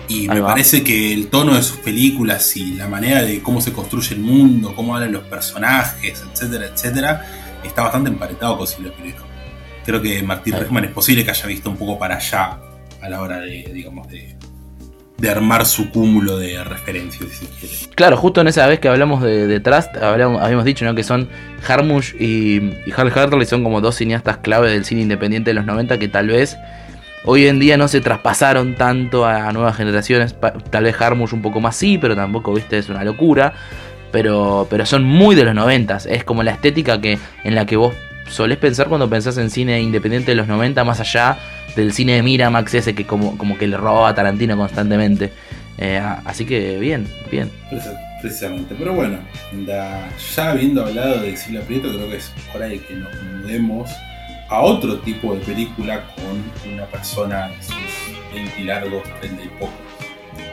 [0.08, 3.72] Y me parece que el tono de sus películas y la manera de cómo se
[3.72, 7.26] construye el mundo, cómo hablan los personajes, etcétera, etcétera,
[7.62, 9.22] está bastante emparentado con Silvio Pirito.
[9.84, 12.58] Creo que Martín Regman es posible que haya visto un poco para allá
[13.02, 14.34] a la hora de, digamos, de,
[15.18, 17.74] de armar su cúmulo de referencias, si quiere.
[17.94, 20.94] Claro, justo en esa vez que hablamos de, Trust, habíamos dicho ¿no?
[20.94, 21.28] que son
[21.66, 25.66] Harmush y, y Hal Hartley son como dos cineastas clave del cine independiente de los
[25.66, 26.56] 90 que tal vez
[27.24, 30.34] hoy en día no se traspasaron tanto a, nuevas generaciones.
[30.70, 33.52] Tal vez Harmush un poco más sí, pero tampoco, viste, es una locura.
[34.10, 35.98] Pero, pero son muy de los 90.
[36.08, 37.92] Es como la estética que, en la que vos
[38.30, 41.38] solés pensar cuando pensás en cine independiente de los 90, más allá
[41.78, 45.32] del cine de Miramax ese que como, como que le roba a Tarantino constantemente.
[45.78, 47.50] Eh, así que bien, bien.
[48.20, 49.18] Precisamente, pero bueno,
[49.64, 53.88] ya habiendo hablado de Silvia Prieto, creo que es hora de que nos mudemos
[54.48, 57.76] a otro tipo de película con una persona en sus
[58.34, 59.74] 20 largos, 30 y pocos.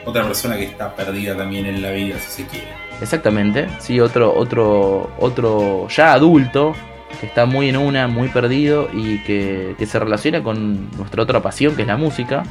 [0.06, 2.68] Otra persona que está perdida también en la vida, si se quiere.
[3.02, 6.76] Exactamente, sí, otro, otro, otro ya adulto,
[7.20, 11.76] que está muy en una, muy perdido y que, se relaciona con nuestra otra pasión,
[11.76, 12.44] que es la música,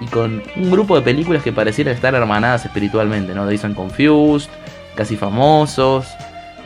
[0.00, 3.46] y con un grupo de películas que parecieran estar hermanadas espiritualmente, ¿no?
[3.46, 4.48] Dicen Confused,
[4.94, 6.06] Casi Famosos,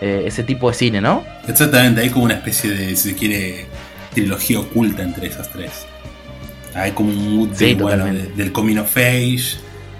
[0.00, 1.24] eh, ese tipo de cine, ¿no?
[1.48, 3.66] Exactamente, hay como una especie de, si se quiere,
[4.12, 5.87] trilogía oculta entre esas tres.
[6.74, 9.56] Hay como un mood del coming of age,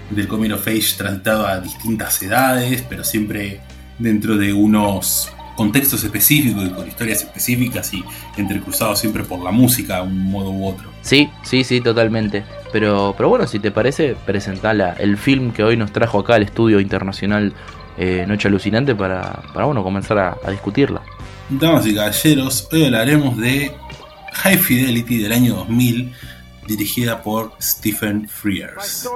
[0.09, 3.61] del coming of age tratado a distintas edades, pero siempre
[3.97, 8.03] dentro de unos contextos específicos y con historias específicas y
[8.37, 10.89] entrecruzados siempre por la música, de un modo u otro.
[11.01, 12.43] Sí, sí, sí, totalmente.
[12.71, 16.43] Pero, pero bueno, si te parece, presentala el film que hoy nos trajo acá al
[16.43, 17.53] estudio internacional
[17.97, 21.01] eh, Noche Alucinante para, para bueno, comenzar a, a discutirla.
[21.49, 23.71] Damas y caballeros, hoy hablaremos de
[24.33, 26.11] High Fidelity del año 2000,
[26.67, 29.07] dirigida por Stephen Frears.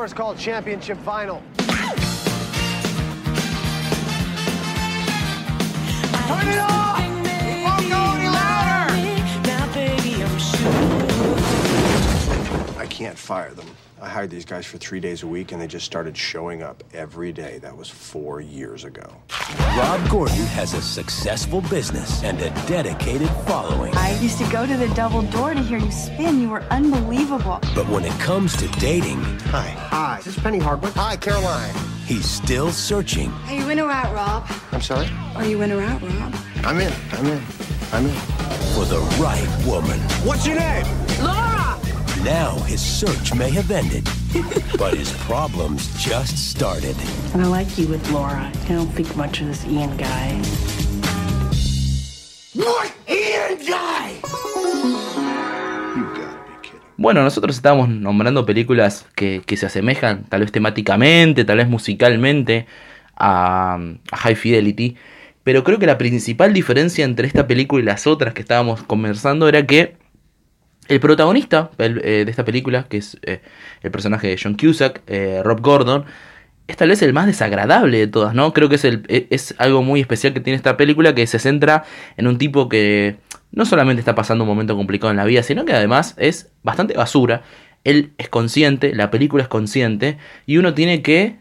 [12.77, 13.67] I can't fire them.
[14.01, 16.83] I hired these guys for three days a week, and they just started showing up
[16.93, 17.57] every day.
[17.59, 19.03] That was four years ago.
[19.77, 23.93] Rob Gordon has a successful business and a dedicated following.
[23.95, 26.39] I used to go to the double door to hear you spin.
[26.41, 27.59] You were unbelievable.
[27.75, 29.67] But when it comes to dating, Hi.
[29.67, 30.17] Hi.
[30.17, 30.93] This is this Penny Hardwick?
[30.93, 31.73] Hi, Caroline.
[32.05, 33.31] he's still searching.
[33.47, 34.45] Are you in or out, Rob?
[34.71, 35.09] I'm sorry?
[35.35, 36.35] Are you in or out, Rob?
[36.63, 36.93] I'm in.
[37.11, 37.43] I'm in.
[37.91, 38.15] I'm in.
[38.75, 39.99] for the right woman.
[40.25, 40.85] What's your name?
[42.23, 44.03] Now his search may have ended,
[44.77, 46.95] but his problems just started.
[47.33, 48.51] And I like you with Laura.
[48.67, 50.35] I don't think much of this Ian guy.
[52.55, 52.91] What?
[53.07, 54.19] Ian Guy!
[55.95, 56.81] You gotta be kidding.
[56.97, 62.65] Bueno, nosotros estábamos nombrando películas que, que se asemejan, tal vez temáticamente, tal vez musicalmente,
[63.15, 63.79] a,
[64.11, 64.97] a High Fidelity.
[65.45, 69.47] Pero creo que la principal diferencia entre esta película y las otras que estábamos conversando
[69.47, 69.98] era que
[70.89, 73.41] el protagonista eh, de esta película, que es eh,
[73.81, 76.03] el personaje de John Cusack, eh, Rob Gordon,
[76.67, 78.53] es tal vez el más desagradable de todas, ¿no?
[78.53, 78.75] Creo que
[79.07, 81.83] e- es algo muy especial que tiene esta película, que se centra
[82.17, 83.17] en un tipo que
[83.51, 86.95] no solamente está pasando un momento complicado en la vida, sino que además es bastante
[86.95, 87.43] basura.
[87.83, 91.37] Él es consciente, la película es consciente, y uno tiene que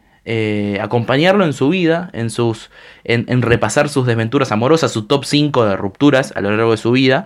[0.83, 2.71] acompañarlo en su vida, en, sus,
[3.05, 6.77] en, en repasar sus desventuras amorosas, su top 5 de rupturas a lo largo de
[6.77, 7.25] su vida.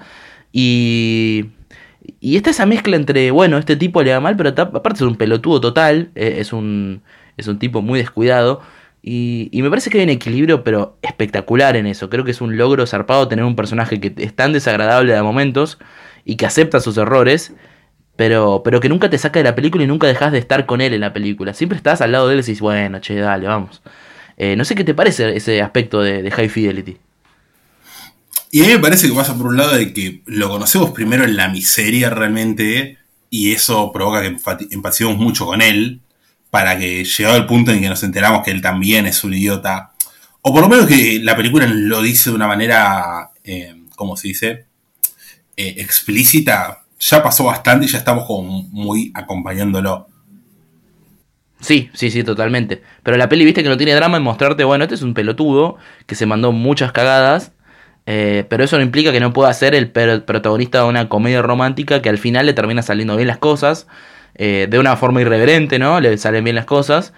[0.52, 1.46] Y,
[2.20, 5.16] y está esa mezcla entre, bueno, este tipo le va mal, pero aparte es un
[5.16, 7.02] pelotudo total, eh, es, un,
[7.36, 8.60] es un tipo muy descuidado.
[9.02, 12.08] Y, y me parece que hay un equilibrio, pero espectacular en eso.
[12.08, 15.78] Creo que es un logro zarpado tener un personaje que es tan desagradable a momentos
[16.24, 17.52] y que acepta sus errores,
[18.16, 20.80] pero, pero que nunca te saca de la película y nunca dejas de estar con
[20.80, 21.54] él en la película.
[21.54, 23.82] Siempre estás al lado de él y dices, bueno, che, dale, vamos.
[24.36, 26.98] Eh, no sé qué te parece ese aspecto de, de High Fidelity.
[28.54, 31.24] Y a mí me parece que pasa por un lado de que lo conocemos primero
[31.24, 32.98] en la miseria realmente,
[33.30, 36.02] y eso provoca que empati- empaticemos mucho con él,
[36.50, 39.92] para que llegado el punto en que nos enteramos que él también es un idiota,
[40.42, 44.28] o por lo menos que la película lo dice de una manera, eh, ¿cómo se
[44.28, 44.66] dice?
[45.56, 50.08] Eh, explícita, ya pasó bastante y ya estamos como muy acompañándolo.
[51.58, 52.82] Sí, sí, sí, totalmente.
[53.02, 55.78] Pero la peli, viste que no tiene drama en mostrarte, bueno, este es un pelotudo
[56.06, 57.52] que se mandó muchas cagadas.
[58.06, 62.02] Eh, pero eso no implica que no pueda ser el protagonista de una comedia romántica
[62.02, 63.86] que al final le termina saliendo bien las cosas.
[64.34, 66.00] eh, de una forma irreverente, ¿no?
[66.00, 67.12] Le salen bien las cosas.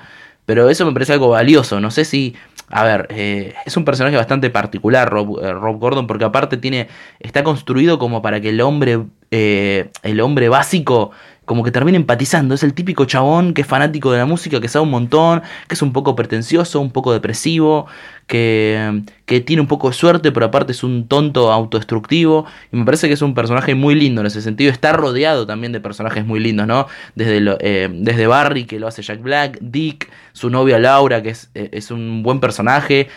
[0.46, 1.80] Pero eso me parece algo valioso.
[1.80, 2.36] No sé si.
[2.70, 6.88] A ver, eh, es un personaje bastante particular, Rob, Rob Gordon, porque aparte tiene.
[7.20, 9.00] Está construido como para que el hombre.
[9.36, 11.10] Eh, el hombre básico.
[11.44, 12.54] Como que termine empatizando.
[12.54, 15.74] Es el típico chabón que es fanático de la música, que sabe un montón, que
[15.74, 17.84] es un poco pretencioso, un poco depresivo,
[18.26, 22.46] que, que tiene un poco de suerte, pero aparte es un tonto autodestructivo.
[22.72, 24.72] Y me parece que es un personaje muy lindo en ese sentido.
[24.72, 26.86] Está rodeado también de personajes muy lindos, ¿no?
[27.14, 31.28] Desde, lo- eh, desde Barry, que lo hace Jack Black, Dick, su novia Laura, que
[31.30, 33.08] es, eh, es un buen personaje.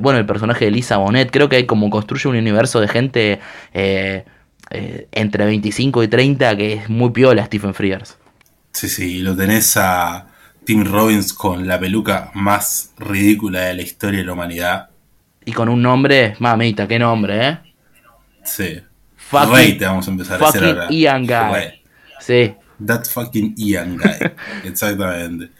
[0.00, 1.32] bueno, el personaje de Lisa Bonet.
[1.32, 3.40] Creo que hay como construye un universo de gente
[4.70, 8.16] eh, entre 25 y 30 que es muy piola Stephen Frears.
[8.72, 10.28] Sí, sí, lo tenés a
[10.64, 14.90] Tim Robbins con la peluca más ridícula de la historia de la humanidad.
[15.44, 17.58] Y con un nombre, mamita, qué nombre, ¿eh?
[18.44, 18.80] Sí.
[19.30, 20.90] Fucking- Rey te vamos a empezar a hacer fucking ahora.
[20.90, 21.52] Ian Guy.
[21.52, 21.82] Rey.
[22.20, 22.54] Sí.
[22.84, 24.30] That fucking Ian guy.
[24.64, 25.50] Exactamente.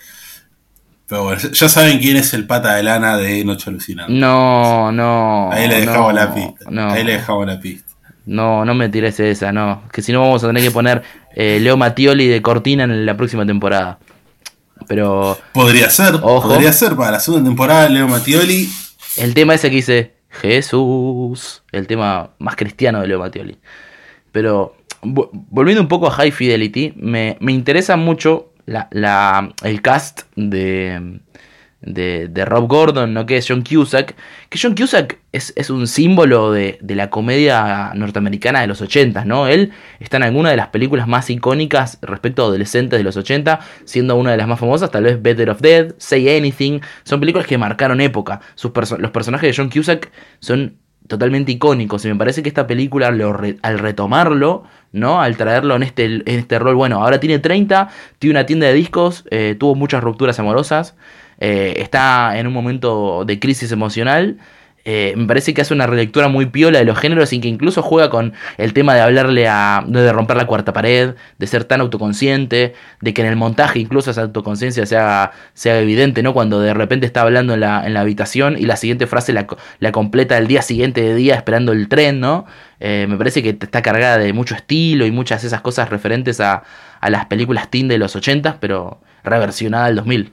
[1.07, 4.13] Pero bueno, ya saben quién es el pata de lana de Noche Alucinante.
[4.13, 5.51] No, no.
[5.51, 6.71] Ahí le dejamos no, la pista.
[6.71, 7.90] No, Ahí le dejamos la pista.
[8.31, 9.83] No, no me tires esa, no.
[9.93, 11.03] Que si no vamos a tener que poner
[11.35, 13.99] eh, Leo Mattioli de cortina en la próxima temporada.
[14.89, 16.49] Pero Podría ser, Ojo.
[16.49, 18.69] podría ser para la segunda temporada Leo Mattioli.
[19.19, 23.59] el tema ese que dice Jesús, el tema más cristiano de Leo Mattioli.
[24.33, 29.83] Pero vo- volviendo un poco a High Fidelity, me, me interesa mucho la, la- el
[29.83, 31.21] cast de,
[31.83, 33.27] de, de Rob Gordon, ¿no?
[33.27, 34.15] que es John Cusack.
[34.49, 39.25] Que John Cusack es, es un símbolo de, de la comedia norteamericana de los 80,
[39.25, 39.47] ¿no?
[39.47, 43.61] Él está en alguna de las películas más icónicas respecto a adolescentes de los 80,
[43.85, 46.81] siendo una de las más famosas, tal vez Better of Dead, Say Anything.
[47.05, 48.41] Son películas que marcaron época.
[48.55, 50.77] Sus los personajes de John Cusack son
[51.11, 52.05] totalmente icónicos.
[52.05, 54.63] Y me parece que esta película, al retomarlo,
[54.93, 55.21] ¿no?
[55.21, 57.89] Al traerlo en este, en este rol, bueno, ahora tiene 30,
[58.19, 60.95] tiene una tienda de discos, eh, tuvo muchas rupturas amorosas,
[61.41, 64.39] eh, está en un momento de crisis emocional.
[64.87, 67.83] eh, me parece que hace una relectura muy piola de los géneros y que incluso
[67.83, 69.85] juega con el tema de hablarle a.
[69.87, 72.73] de romper la cuarta pared, de ser tan autoconsciente,
[73.03, 76.33] de que en el montaje incluso esa autoconciencia sea, sea evidente, ¿no?
[76.33, 79.47] Cuando de repente está hablando en la, en la habitación y la siguiente frase la,
[79.47, 82.47] co- la completa el día siguiente de día esperando el tren, ¿no?
[82.81, 86.41] Eh, me parece que está cargada de mucho estilo y muchas de esas cosas referentes
[86.41, 86.63] a,
[87.01, 90.33] a las películas teen de los 80, pero reversionada al 2000.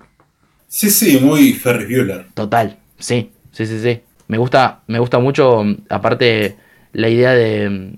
[0.68, 2.26] Sí, sí, muy Ferris Bueller.
[2.34, 4.02] Total, sí, sí, sí, sí.
[4.28, 6.58] Me gusta, me gusta mucho, mm, aparte,
[6.94, 7.70] la idea de.
[7.70, 7.94] mm,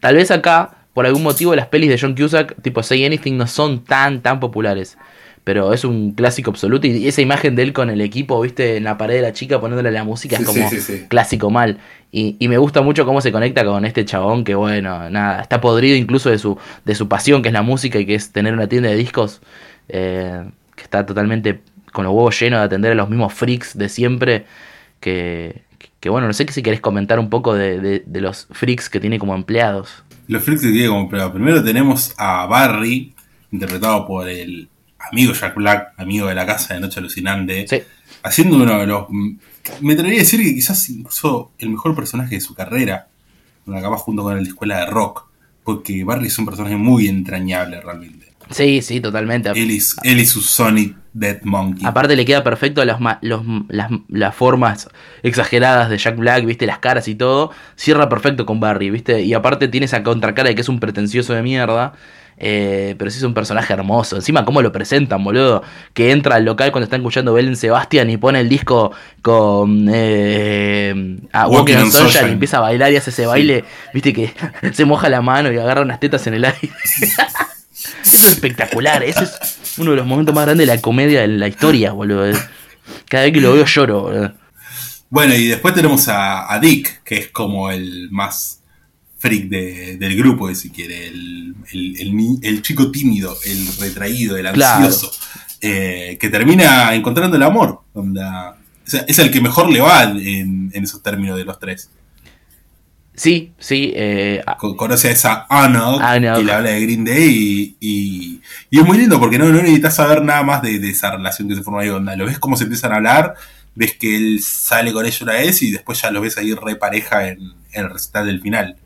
[0.00, 3.46] Tal vez acá, por algún motivo, las pelis de John Cusack, tipo Say Anything, no
[3.46, 4.98] son tan, tan populares.
[5.44, 6.86] Pero es un clásico absoluto.
[6.86, 9.58] Y esa imagen de él con el equipo, viste, en la pared de la chica
[9.58, 11.06] poniéndole la música, Sí, es como sí, sí, sí.
[11.08, 11.78] clásico mal.
[12.12, 15.58] Y, y me gusta mucho cómo se conecta con este chabón que, bueno, nada, está
[15.62, 18.52] podrido incluso de su, de su pasión, que es la música y que es tener
[18.52, 19.40] una tienda de discos.
[19.88, 20.44] eh,
[20.76, 21.60] que está totalmente
[21.98, 24.46] con los huevos llenos de atender a los mismos freaks de siempre.
[25.00, 25.62] Que,
[25.98, 29.00] que bueno, no sé si querés comentar un poco de, de- de los freaks que
[29.00, 30.04] tiene como empleados.
[30.28, 31.32] Los freaks que tiene como empleado.
[31.32, 33.14] Primero tenemos a Barry,
[33.50, 34.68] interpretado por el
[35.10, 37.82] amigo Jack Black, amigo de la casa de Noche Alucinante, Sí,
[38.22, 39.06] haciendo uno de los.
[39.80, 43.08] Me atrevería a decir que quizás incluso el mejor personaje de su carrera,
[43.66, 45.26] una capa junto con el de Escuela de Rock,
[45.64, 48.27] porque Barry es un personaje muy entrañable realmente.
[48.50, 49.50] Sí, sí, totalmente.
[49.50, 51.84] Él y, él y su Sonic Dead Monkey.
[51.86, 54.88] Aparte le queda perfecto ma- los- las, las formas
[55.22, 57.50] exageradas de Jack Black, viste, las caras y todo.
[57.76, 59.22] Cierra perfecto con Barry, viste.
[59.22, 61.92] Y aparte tiene esa contracara de que es un pretencioso de mierda.
[62.40, 64.14] eh, pero sí es un personaje hermoso.
[64.14, 65.64] Encima, cómo lo presentan, boludo.
[65.92, 71.18] Que entra al local cuando están escuchando Belen Sebastian y pone el disco con eh,
[71.32, 74.32] a Walking, on Sunshine y empieza a bailar y hace ese baile, viste que
[74.72, 76.70] se moja la mano y agarra unas tetas en el aire.
[78.04, 79.02] es espectacular.
[79.02, 82.32] Ese es uno de los momentos más grandes de la comedia de la historia, boludo.
[83.08, 84.34] Cada vez que lo veo lloro, boludo.
[85.10, 88.60] Bueno, y después tenemos a, a Dick, que es como el más
[89.18, 94.84] freak de- del grupo, si quiere, el, el- el chico tímido, el retraído, el Claro.
[94.86, 95.10] ansioso,
[95.60, 97.80] eh, que termina encontrando el amor.
[97.94, 101.90] onda, es, es el que mejor le va en, en esos términos de los tres.
[103.18, 103.92] Sí, sí.
[103.94, 106.34] eh, a- Co- Conoce a esa Anna Anna.
[106.36, 109.60] que le habla de Green Day y, y- y es muy lindo porque no, no
[109.60, 111.88] necesitas saber nada más de, de esa relación que se forma ahí.
[111.88, 112.16] Onda.
[112.16, 113.34] Lo ves cómo se empiezan a hablar,
[113.74, 116.76] ves que él sale con ella una vez y después ya lo ves ahí re
[116.76, 117.38] pareja en,
[117.72, 118.76] en el recital del final.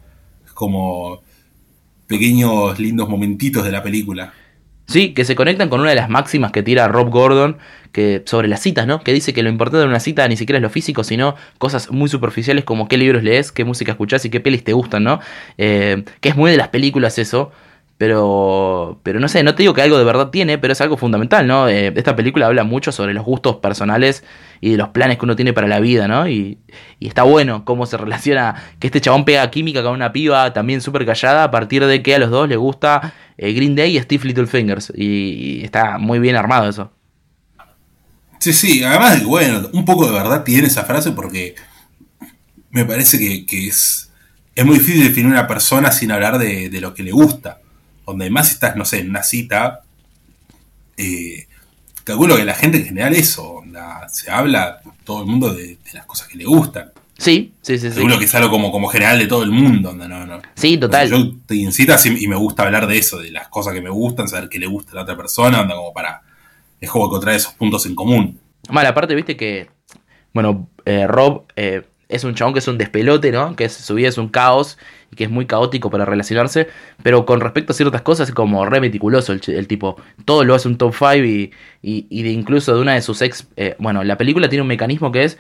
[0.47, 1.23] Es como
[2.07, 4.33] pequeños lindos momentitos de la película.
[4.87, 7.59] Sí, que se conectan con una de las máximas que tira Rob Gordon
[7.93, 9.01] que sobre las citas, ¿no?
[9.03, 11.91] Que dice que lo importante de una cita ni siquiera es lo físico, sino cosas
[11.91, 15.21] muy superficiales como qué libros lees, qué música escuchás y qué pelis te gustan, ¿no?
[15.59, 17.53] Eh, que es muy de las películas eso.
[18.03, 20.97] Pero, pero no sé, no te digo que algo de verdad tiene, pero es algo
[20.97, 21.69] fundamental, ¿no?
[21.69, 24.25] Eh, esta película habla mucho sobre los gustos personales
[24.61, 26.27] y de los planes que uno tiene para la vida, ¿no?
[26.27, 26.59] Y,
[26.99, 30.81] y está bueno cómo se relaciona que este chabón pega química con una piba también
[30.81, 34.01] súper callada a partir de que a los dos le gusta eh, Green Day y
[34.01, 34.93] Steve Littlefingers.
[34.97, 36.91] Y, y está muy bien armado eso.
[38.41, 41.55] Sí, sí, además de que, bueno, un poco de verdad tiene esa frase porque
[42.73, 44.11] me parece que, que es,
[44.57, 47.61] es muy difícil definir una persona sin hablar de, de lo que le gusta.
[48.07, 49.81] Donde más si estás, no sé, en una cita,
[50.97, 51.47] eh,
[52.05, 55.93] calculo que la gente en general eso, onda, se habla todo el mundo de, de
[55.93, 56.91] las cosas que le gustan.
[57.19, 57.95] Sí, sí, sí, sí.
[57.95, 60.41] Calculo que es algo como, como general de todo el mundo, onda, no, no.
[60.55, 61.09] Sí, total.
[61.09, 63.81] Yo estoy en citas y, y me gusta hablar de eso, de las cosas que
[63.81, 66.23] me gustan, saber qué le gusta a la otra persona, onda, como para...
[66.81, 68.41] Es como encontrar esos puntos en común.
[68.69, 69.71] Mal, aparte, viste que.
[70.35, 73.55] Bueno, eh, Rob eh, es un chabón que es un despelote, ¿no?
[73.55, 74.79] Que es- su vida es un caos
[75.17, 76.69] que es muy caótico para relacionarse.
[77.03, 79.97] Pero con respecto a ciertas cosas, es como re meticuloso el, tipo.
[80.25, 81.53] Todo lo hace un top 5 y,
[81.83, 83.49] y, y de incluso de una de sus ex.
[83.57, 85.39] eh, bueno, la película tiene un mecanismo que es.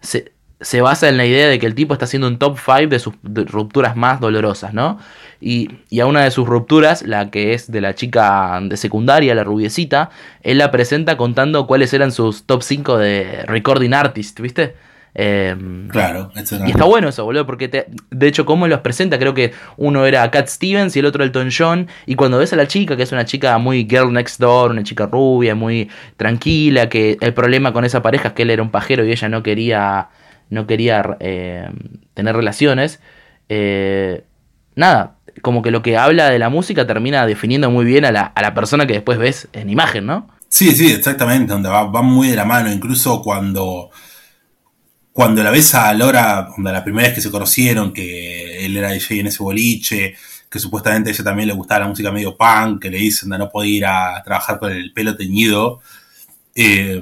[0.00, 2.88] Se, se basa en la idea de que el tipo está haciendo un top 5
[2.88, 4.98] de sus rupturas más dolorosas, ¿no?
[5.40, 9.34] Y, y a una de sus rupturas, la que es de la chica de secundaria,
[9.34, 10.10] la rubiecita,
[10.42, 14.74] él la presenta contando cuáles eran sus top 5 de recording artist, ¿viste?
[15.16, 15.54] Eh,
[15.90, 16.32] Claro,
[16.66, 20.06] y está bueno eso, boludo, porque te- de hecho, cómo los presenta, creo que uno
[20.06, 21.86] era Cat Stevens y el otro Elton John.
[22.06, 24.82] Y cuando ves a la chica, que es una chica muy girl next door, una
[24.82, 28.70] chica rubia, muy tranquila, que el problema con esa pareja es que él era un
[28.70, 30.08] pajero y ella no quería,
[30.50, 31.68] no quería eh,
[32.14, 33.00] tener relaciones.
[33.48, 34.24] eh,
[34.76, 38.22] nada, como que lo que habla de la música termina definiendo muy bien a la,
[38.22, 40.28] a la persona que después ves en imagen, ¿no?
[40.48, 43.90] Sí, sí, exactamente, donde va, va muy de la mano, incluso cuando
[45.14, 48.90] cuando la ves a Laura, cuando la primera vez que se conocieron, que él era
[48.90, 50.14] DJ en ese boliche,
[50.50, 53.38] que supuestamente a ella también le gustaba la música medio punk, que le dicen de
[53.38, 55.80] no poder ir a trabajar con el pelo teñido.
[56.56, 57.00] Eh,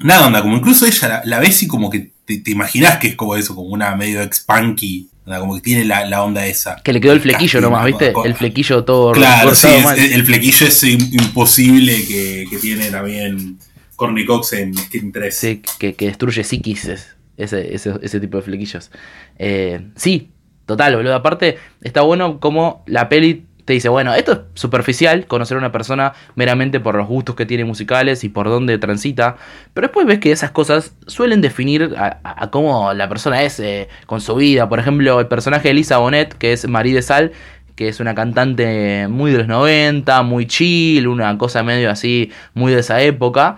[0.00, 3.08] nada, onda, como incluso ella la, la ves y como que te, te imaginas que
[3.08, 6.76] es como eso, como una medio ex-punky, como que tiene la, la onda esa.
[6.84, 8.12] Que le quedó el flequillo nomás, ¿viste?
[8.24, 9.66] El flequillo todo Claro, sí,
[9.96, 13.58] es- el flequillo es im- imposible que, que tiene también
[13.96, 15.36] Corny Cox en Skin 3.
[15.36, 18.90] Sí, que, que destruye psiquis es- ese, ese, ese tipo de flequillos.
[19.38, 20.30] Eh, sí,
[20.64, 21.14] total, boludo.
[21.14, 25.72] Aparte, está bueno como la peli te dice, bueno, esto es superficial, conocer a una
[25.72, 29.36] persona meramente por los gustos que tiene musicales y por dónde transita,
[29.74, 33.88] pero después ves que esas cosas suelen definir a, a- cómo la persona es eh,
[34.06, 34.68] con su vida.
[34.68, 37.32] Por ejemplo, el personaje de Elisa Bonet, que es Marie de Sal,
[37.74, 42.72] que es una cantante muy de los 90, muy chill, una cosa medio así, muy
[42.72, 43.56] de esa época.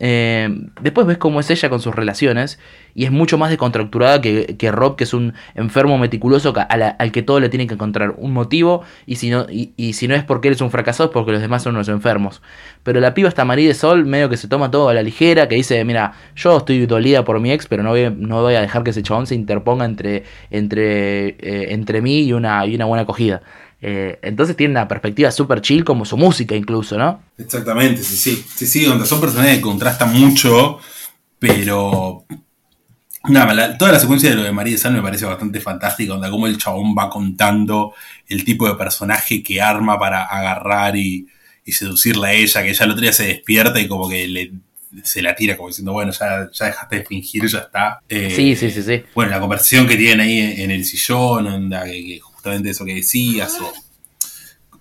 [0.00, 0.48] Eh,
[0.80, 2.58] después ves cómo es ella con sus relaciones
[2.94, 7.22] y es mucho más descontracturada que, que Rob, que es un enfermo meticuloso al que
[7.22, 10.48] todo le tiene que encontrar un motivo y si, no, y si no es porque
[10.48, 12.42] él es un fracasado es porque los demás son unos enfermos.
[12.82, 15.48] Pero la piba está María de Sol, medio que se toma todo a la ligera,
[15.48, 18.60] que dice, mira, yo estoy dolida por mi ex, pero no voy, no voy a
[18.60, 22.84] dejar que ese chabón se interponga entre, entre, eh, entre mí y una, y una
[22.84, 23.42] buena acogida.
[23.80, 27.22] Eh, entonces tiene una perspectiva súper chill como su música incluso, ¿no?
[27.38, 28.44] Exactamente, sí, sí.
[28.56, 30.78] Sí, sí, donde son personajes que contrastan mucho,
[31.38, 32.24] pero.
[33.28, 36.12] Nada, la- toda la secuencia de lo de María de Sal me parece bastante fantástica,
[36.12, 37.92] donde como el chabón va contando
[38.28, 41.26] el tipo de personaje que arma para agarrar y,
[41.64, 44.52] y seducirla a ella, que ella el otro día se despierta y como que le,
[45.02, 48.00] se la tira como diciendo, bueno, ya, ya dejaste de fingir, ya está.
[48.08, 49.02] Eh, Sí, sí, sí, sí.
[49.14, 52.84] Bueno, la conversación que tienen ahí en, en el sillón, onda, que, que justamente eso
[52.84, 53.72] que decías, o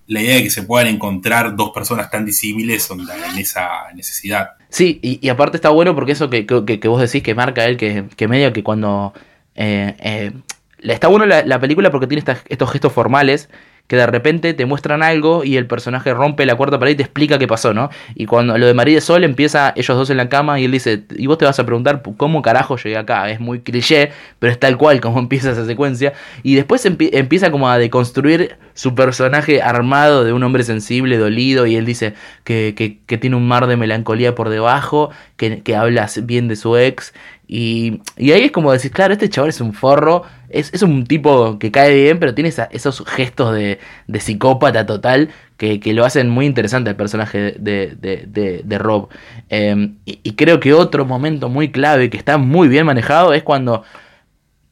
[0.08, 4.52] la idea de que se puedan encontrar dos personas tan disímiles en esa necesidad.
[4.70, 8.06] Sí, y, aparte está bueno porque eso que, que, vos decís que marca él, que,
[8.16, 9.14] que medio que cuando...
[9.56, 10.32] eh, eh,
[10.80, 13.50] está bueno la, la película porque tiene estos gestos formales
[13.88, 17.04] que de repente te muestran algo y el personaje rompe la cuarta pared y te
[17.04, 17.90] explica qué pasó, ¿no?
[18.16, 20.72] Y cuando lo de María de Sol empieza ellos dos en la cama y él
[20.72, 24.52] dice, y vos te vas a preguntar cómo carajo llegué acá, es muy cliché, pero
[24.52, 26.14] es tal cual como empieza esa secuencia.
[26.44, 31.66] Y después empie- empieza como a deconstruir su personaje armado de un hombre sensible, dolido,
[31.66, 32.14] y él dice
[32.44, 36.56] que, que- que tiene un mar de melancolía por debajo, que, que habla bien de
[36.58, 37.14] su ex.
[37.48, 41.06] Y, y ahí es como decir, claro, este chaval es un forro, es, es un
[41.06, 46.06] tipo que cae bien, pero tiene esos gestos de, de psicópata total que, que lo
[46.06, 49.10] hacen muy interesante el personaje de, de, de- Rob.
[49.50, 53.84] Y, y creo que otro momento muy clave que está muy bien manejado es cuando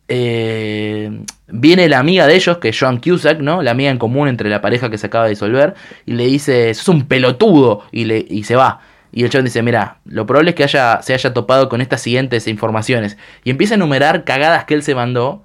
[0.08, 3.62] eh, viene la amiga de ellos, que es Joan Cusack, ¿no?
[3.64, 5.74] La amiga en común entre la pareja que se acaba de disolver,
[6.06, 8.82] y le dice, sos un pelotudo, y, le, y se va.
[9.12, 12.02] Y el chabón dice, mira, lo probable es que haya, se haya topado con estas
[12.02, 13.18] siguientes informaciones.
[13.44, 15.44] Y empieza a enumerar cagadas que él se mandó.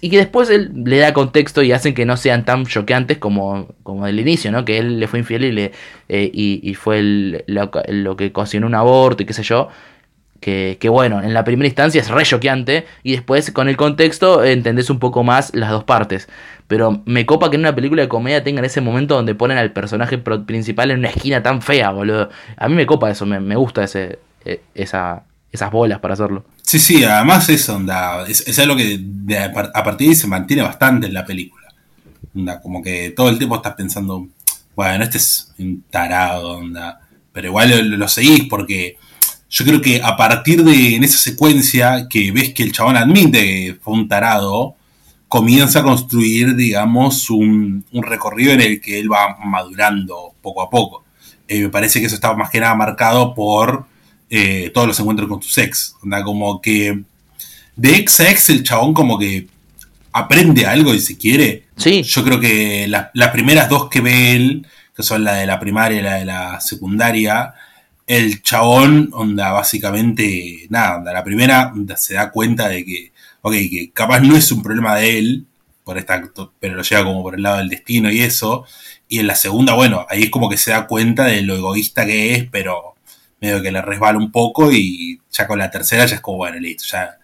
[0.00, 3.68] Y que después él le da contexto y hacen que no sean tan choqueantes como,
[3.82, 4.64] como del inicio, ¿no?
[4.64, 5.72] Que él le fue infiel y, le,
[6.08, 9.68] eh, y, y fue el- lo, que ocasionó un aborto y qué sé yo.
[10.40, 14.44] Que, que bueno, en la primera instancia es re choqueante y después con el contexto
[14.44, 16.28] entendés un poco más las dos partes.
[16.66, 19.72] Pero me copa que en una película de comedia tengan ese momento donde ponen al
[19.72, 22.28] personaje principal en una esquina tan fea, boludo.
[22.56, 25.24] A mí me copa eso, me, me gusta ese, eh, esa,
[25.54, 26.44] esas bolas para hacerlo.
[26.62, 29.00] Sí, sí, además es onda, es, es algo que
[29.38, 31.68] a, par- a partir de ahí se mantiene bastante en la película.
[32.34, 34.26] Onda, como que todo el tiempo estás pensando,
[34.74, 37.00] bueno, este es un tarado, onda.
[37.32, 38.96] Pero igual lo, lo seguís porque
[39.48, 43.40] yo creo que a partir de en esa secuencia que ves que el chabón admite
[43.40, 44.74] que fue un tarado,
[45.28, 50.68] comienza a construir, digamos, un, un recorrido en el que él va madurando poco a
[50.70, 51.04] poco.
[51.46, 53.86] Eh, me parece que eso está más que nada marcado por
[54.36, 55.94] eh, todos los encuentros con tus ex.
[56.02, 57.02] Onda, como que
[57.76, 59.46] de ex a ex el chabón como que
[60.12, 61.64] aprende algo y si quiere.
[61.76, 62.02] Sí.
[62.02, 64.66] Yo creo que la- las primeras dos que ve él,
[64.96, 67.54] que son la de la primaria y la de la secundaria,
[68.06, 73.12] el chabón, onda, básicamente, nada, onda, la primera onda, se da cuenta de que,
[73.42, 75.46] ok, que capaz no es un problema de él,
[75.84, 76.22] por esta,
[76.60, 78.64] pero lo lleva como por el lado del destino y eso.
[79.08, 82.06] Y en la segunda, bueno, ahí es como que se da cuenta de lo egoísta
[82.06, 82.93] que es, pero
[83.44, 86.58] medio que le resbala un poco y ya con la tercera ya es como, bueno,
[86.58, 87.18] listo, ya,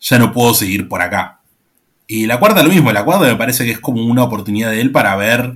[0.00, 1.40] ya no puedo seguir por acá.
[2.06, 4.80] Y la cuarta lo mismo, la cuarta me parece que es como una oportunidad de
[4.80, 5.54] él para ver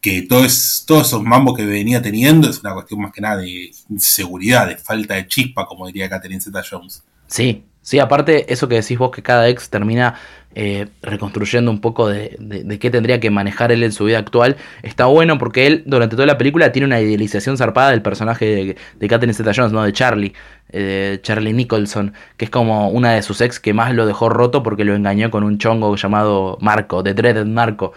[0.00, 3.36] que todo es, todos esos mambos que venía teniendo es una cuestión más que nada
[3.36, 7.04] de inseguridad, de falta de chispa, como diría Catherine Zeta Jones.
[7.28, 10.18] Sí, sí, aparte eso que decís vos que cada ex termina
[10.54, 12.36] eh, reconstruyendo un poco de,
[12.80, 16.26] qué tendría que manejar él en su vida actual, está bueno porque él durante toda
[16.26, 19.82] la película tiene una idealización zarpada del personaje de, de Catherine Zeta Jones, ¿no?
[19.82, 20.34] De Charlie,
[20.74, 24.62] eh, Charlie Nicholson, que es como una de sus ex que más lo dejó roto
[24.62, 27.92] porque lo engañó con un chongo llamado Marco, de Dreaded Marco.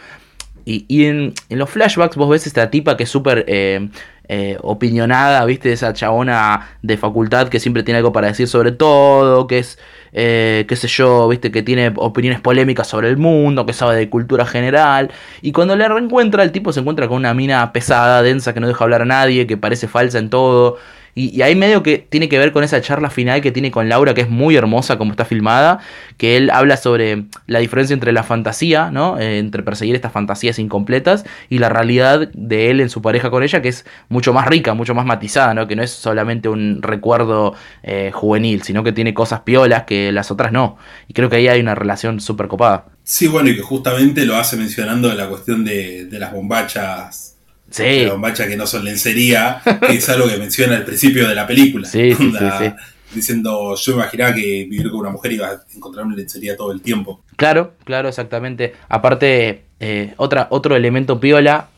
[0.68, 3.88] Y, en los flashbacks vos ves esta tipa que es súper eh,
[4.28, 5.72] eh, opinionada, ¿viste?
[5.72, 9.78] Esa chabona de facultad que siempre tiene algo para decir sobre todo, que es,
[10.14, 11.52] eh, qué sé yo, ¿viste?
[11.52, 15.12] Que tiene opiniones polémicas sobre el mundo, que sabe de cultura general.
[15.42, 18.68] Y cuando le reencuentra, el tipo se encuentra con una mina pesada, densa, que no
[18.68, 20.78] deja hablar a nadie, que parece falsa en todo.
[21.16, 23.90] Y, y ahí medio que tiene que ver con esa charla final que tiene con
[23.90, 25.80] Laura, que es muy hermosa como está filmada,
[26.18, 29.18] que él habla sobre la diferencia entre la fantasía, ¿no?
[29.18, 33.44] Eh, entre perseguir estas fantasías incompletas y la realidad de él en su pareja con
[33.44, 35.68] ella, que es mucho más rica, mucho más matizada, ¿no?
[35.68, 40.32] Que no es solamente un recuerdo eh, juvenil, sino que tiene cosas piolas que las
[40.32, 40.78] otras no.
[41.08, 42.86] Y creo que ahí hay una relación súper copada.
[43.04, 47.35] Sí, bueno, y que justamente lo hace mencionando la cuestión de, de las bombachas.
[47.70, 51.36] Sí, de bombachas que no son lencería, que es algo que menciona al principio de
[51.36, 51.88] la película.
[51.88, 52.32] Sí, sí.
[53.14, 56.82] Diciendo, yo imaginaba que vivir con una mujer iba a encontrar una lencería todo el
[56.82, 57.24] tiempo.
[57.38, 58.74] Claro, claro, exactamente.
[58.90, 61.70] Aparte, eh, otra, otro elemento piola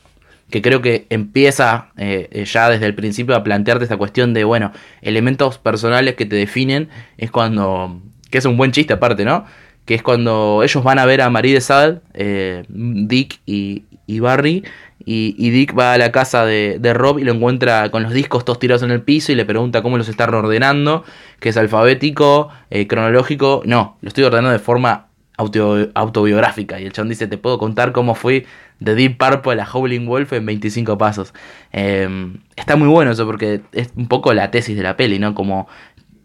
[0.50, 4.72] que creo que empieza eh, ya desde el principio a plantearte esta cuestión de, bueno,
[5.02, 9.46] elementos personales que te definen, es cuando, que es un buen chiste aparte, ¿no?
[9.86, 14.20] Que es cuando ellos van a ver a Marie de Sade, eh, Dick y, y
[14.20, 14.64] Barry,
[15.06, 18.60] y, Dick va a la casa de, Rob y lo encuentra con los discos todos
[18.60, 21.04] tirados en el piso y le pregunta cómo los está ordenando,
[21.40, 23.62] que es alfabético, eh, cronológico.
[23.66, 26.80] No, lo estoy ordenando de forma auto- autobiográfica.
[26.82, 28.46] Y el chabón dice, te puedo contar cómo fui
[28.80, 31.34] de Deep Purple a Howling Wolf en 25 pasos.
[31.72, 35.36] Eh, está muy bueno eso porque es un poco la tesis de la peli, ¿no?
[35.36, 35.68] Como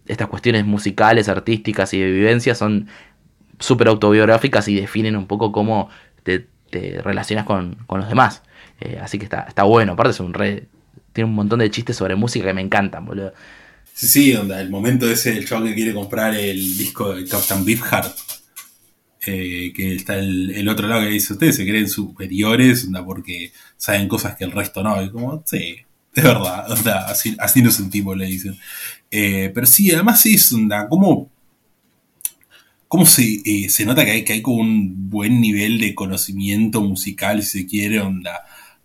[0.06, 2.88] estas cuestiones musicales, artísticas y de vivencia son
[3.58, 5.88] súper autobiográficas y definen un poco cómo
[6.24, 8.42] te, te relacionas con, con los demás.
[8.84, 9.92] Eh, así que está, está bueno.
[9.92, 10.66] Aparte es un re...
[11.12, 13.32] Tiene un montón de chistes sobre música que me encantan, boludo.
[13.94, 17.64] Sí, sí, onda, el momento ese del chabón que quiere comprar el disco de Captain
[17.64, 18.16] Beefheart.
[19.24, 23.52] Eh, que está el, el otro lado que dice, ustedes se creen superiores, onda, porque
[23.76, 25.00] saben cosas que el resto no.
[25.00, 25.76] Y como, sí,
[26.14, 28.58] es verdad, onda, así, así nos sentimos, le dicen.
[29.10, 31.30] Eh, pero sí, además es, onda, como...
[32.88, 37.42] ¿Cómo se, se nota que hay, que hay como un buen nivel de conocimiento musical,
[37.42, 38.42] si se quiere, onda?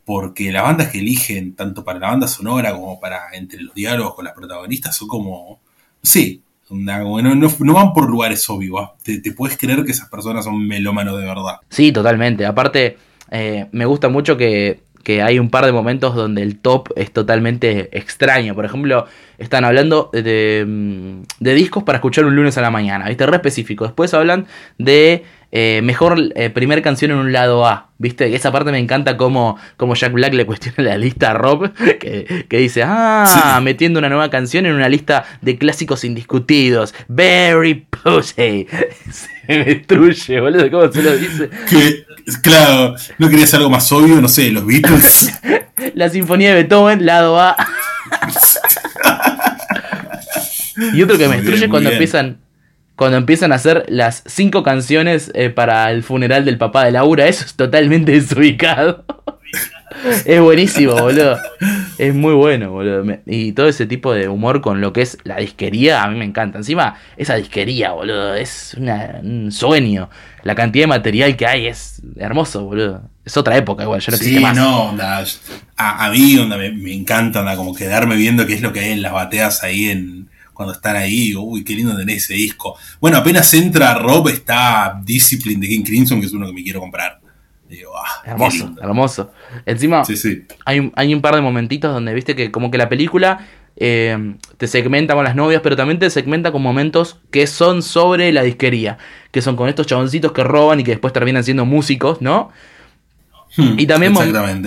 [0.07, 4.15] Porque las bandas que eligen, tanto para la banda sonora como para entre los diálogos
[4.15, 5.59] con las protagonistas, son como.
[6.01, 8.91] Sí, no, no, van por lugares obvios.
[9.03, 11.57] Te, te puedes creer que esas personas son melómanos de verdad.
[11.69, 12.45] Sí, totalmente.
[12.45, 12.95] Aparte,
[13.31, 17.13] eh, me gusta mucho que, que hay un par de momentos donde el top es
[17.13, 18.55] totalmente extraño.
[18.55, 19.05] Por ejemplo,
[19.37, 23.25] están hablando de, mm, de discos para escuchar un lunes a la mañana, ¿viste?
[23.25, 23.85] Re específico.
[23.85, 24.47] Después hablan
[24.77, 28.35] de eh, mejor eh, primer canción en un lado A, ¿viste?
[28.35, 32.45] Esa parte me encanta como, como Jack Black le cuestiona la lista a Rob, que,
[32.49, 33.63] que dice, ah, Sí.
[33.63, 36.93] metiendo una nueva canción en una lista de clásicos indiscutidos.
[37.07, 38.67] Very pussy.
[39.57, 41.49] Me destruye, boludo, ¿cómo se lo dice?
[41.69, 42.05] Que,
[42.41, 45.31] claro, no querías algo más obvio, no sé, los Beatles.
[45.93, 47.55] La Sinfonía de Beethoven, lado A.
[50.93, 52.01] y otro que me bien, destruye muy cuando bien.
[52.01, 52.39] empiezan
[52.95, 57.27] cuando empiezan a hacer las cinco canciones eh, para el funeral del papá de Laura.
[57.27, 59.05] Eso es totalmente desubicado.
[60.25, 61.38] Es buenísimo, boludo.
[61.97, 63.03] Es muy bueno, boludo.
[63.25, 66.25] Y todo ese tipo de humor con lo que es la disquería, a mí me
[66.25, 66.57] encanta.
[66.57, 70.09] Encima, esa disquería, boludo, es una- un sueño.
[70.43, 73.01] La cantidad de material que hay es hermoso, boludo.
[73.25, 74.55] Es otra época igual, ya no Sí, más.
[74.55, 75.23] no, onda,
[75.75, 78.79] a, a mí onda, me, me encanta onda, como quedarme viendo qué es lo que
[78.79, 82.75] hay en las bateas ahí en cuando están ahí, uy, qué lindo tener ese disco.
[82.99, 86.79] Bueno, apenas entra Rob, está Discipline de King Crimson, que es uno que me quiero
[86.79, 87.19] comprar.
[87.70, 89.32] Digo, ah, Hermoso, hermoso.
[89.65, 90.45] Encima, Sí, sí.
[90.65, 93.45] hay, un, hay un par de momentitos donde viste que como que la película
[93.76, 98.32] eh, te segmenta con las novias, pero también te segmenta con momentos que son sobre
[98.32, 98.97] la disquería,
[99.32, 102.51] que son con estos chaboncitos que roban y que después terminan siendo músicos, ¿no?
[103.57, 104.13] Hmm, Y también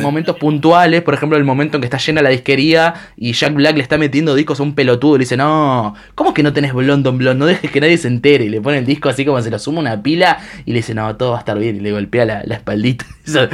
[0.03, 3.77] momentos puntuales, por ejemplo, el momento en que está llena la disquería y Jack Black
[3.77, 6.73] le está metiendo discos a un pelotudo y le dice, no, ¿cómo que no tenés
[6.73, 7.39] Blonde on Blonde?
[7.39, 8.47] No dejes que nadie se entere.
[8.47, 10.93] Y le pone el disco así como se lo suma una pila y le dice,
[10.95, 11.77] no, todo va a estar bien.
[11.77, 13.07] Y le golpea la, la espaldita.
[13.27, 13.49] Eso,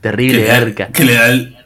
[0.00, 0.88] terrible garca.
[0.88, 1.56] que le da el,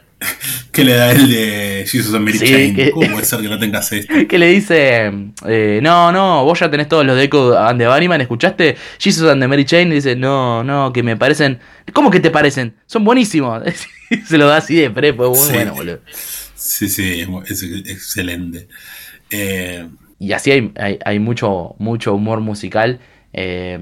[0.72, 2.74] Que le da el de Jesus and Mary Sí, Chain.
[2.74, 4.12] que- ¿Cómo puede ser que no tengas esto?
[4.28, 5.12] que le dice,
[5.46, 8.76] eh, no, no, vos ya tenés todos los de Echo and the Bunnyman, ¿escuchaste?
[8.98, 11.58] Jesus and the Mary Chain y dice, no, no, que me parecen,
[11.92, 12.74] ¿cómo que te parecen?
[12.86, 13.62] Son buenísimos.
[14.26, 15.52] Se lo da así de prepo, muy Sí.
[15.52, 15.98] bueno, boludo.
[16.54, 18.68] Sí, sí, es, excelente.
[19.30, 19.86] Eh,
[20.18, 22.98] Y así hay, hay, hay mucho, mucho humor musical.
[23.32, 23.80] eh,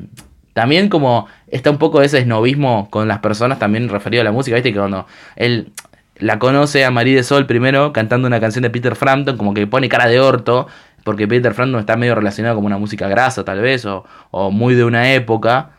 [0.53, 4.57] también como está un poco ese esnovismo con las personas también referido a la música,
[4.57, 5.71] viste que cuando él
[6.21, 9.67] la conoce a Marie de Sol primero cantando una canción de Peter Frampton, como que
[9.67, 10.67] pone cara de orto,
[11.05, 14.75] porque Peter Frampton está medio relacionado con una música grasa tal vez, o, o muy
[14.75, 15.71] de una época.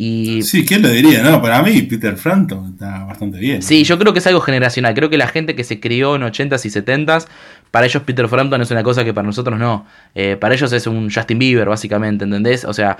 [0.00, 1.24] Y sí, ¿quién lo diría?
[1.24, 3.62] No, para mí Peter Frampton está bastante bien.
[3.62, 4.94] Sí, yo creo que es algo generacional.
[4.94, 7.26] Creo que la gente que se crió en 80s y 70s,
[7.72, 9.86] para ellos Peter Frampton es una cosa que para nosotros no.
[10.14, 12.64] Eh, para ellos es un Justin Bieber, básicamente, ¿entendés?
[12.64, 12.96] O sea,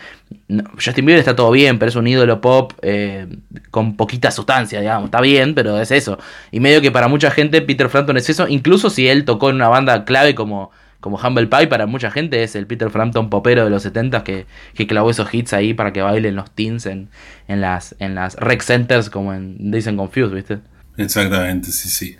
[0.48, 3.28] no- Justin Bieber está todo bien, pero es un ídolo pop eh,
[3.70, 5.04] con poquita sustancia, digamos.
[5.04, 6.18] Está bien, pero es eso.
[6.50, 9.54] Y medio que para mucha gente Peter Frampton es eso, incluso si él tocó en
[9.54, 13.64] una banda clave como, como Humble Pie, para mucha gente es el Peter Frampton popero
[13.64, 17.08] de los 70s que, que clavó esos hits ahí para que bailen los teens en,
[17.46, 20.58] en, las, en las rec centers como en Days and Confused, ¿viste?
[20.96, 22.16] Exactamente, sí, sí.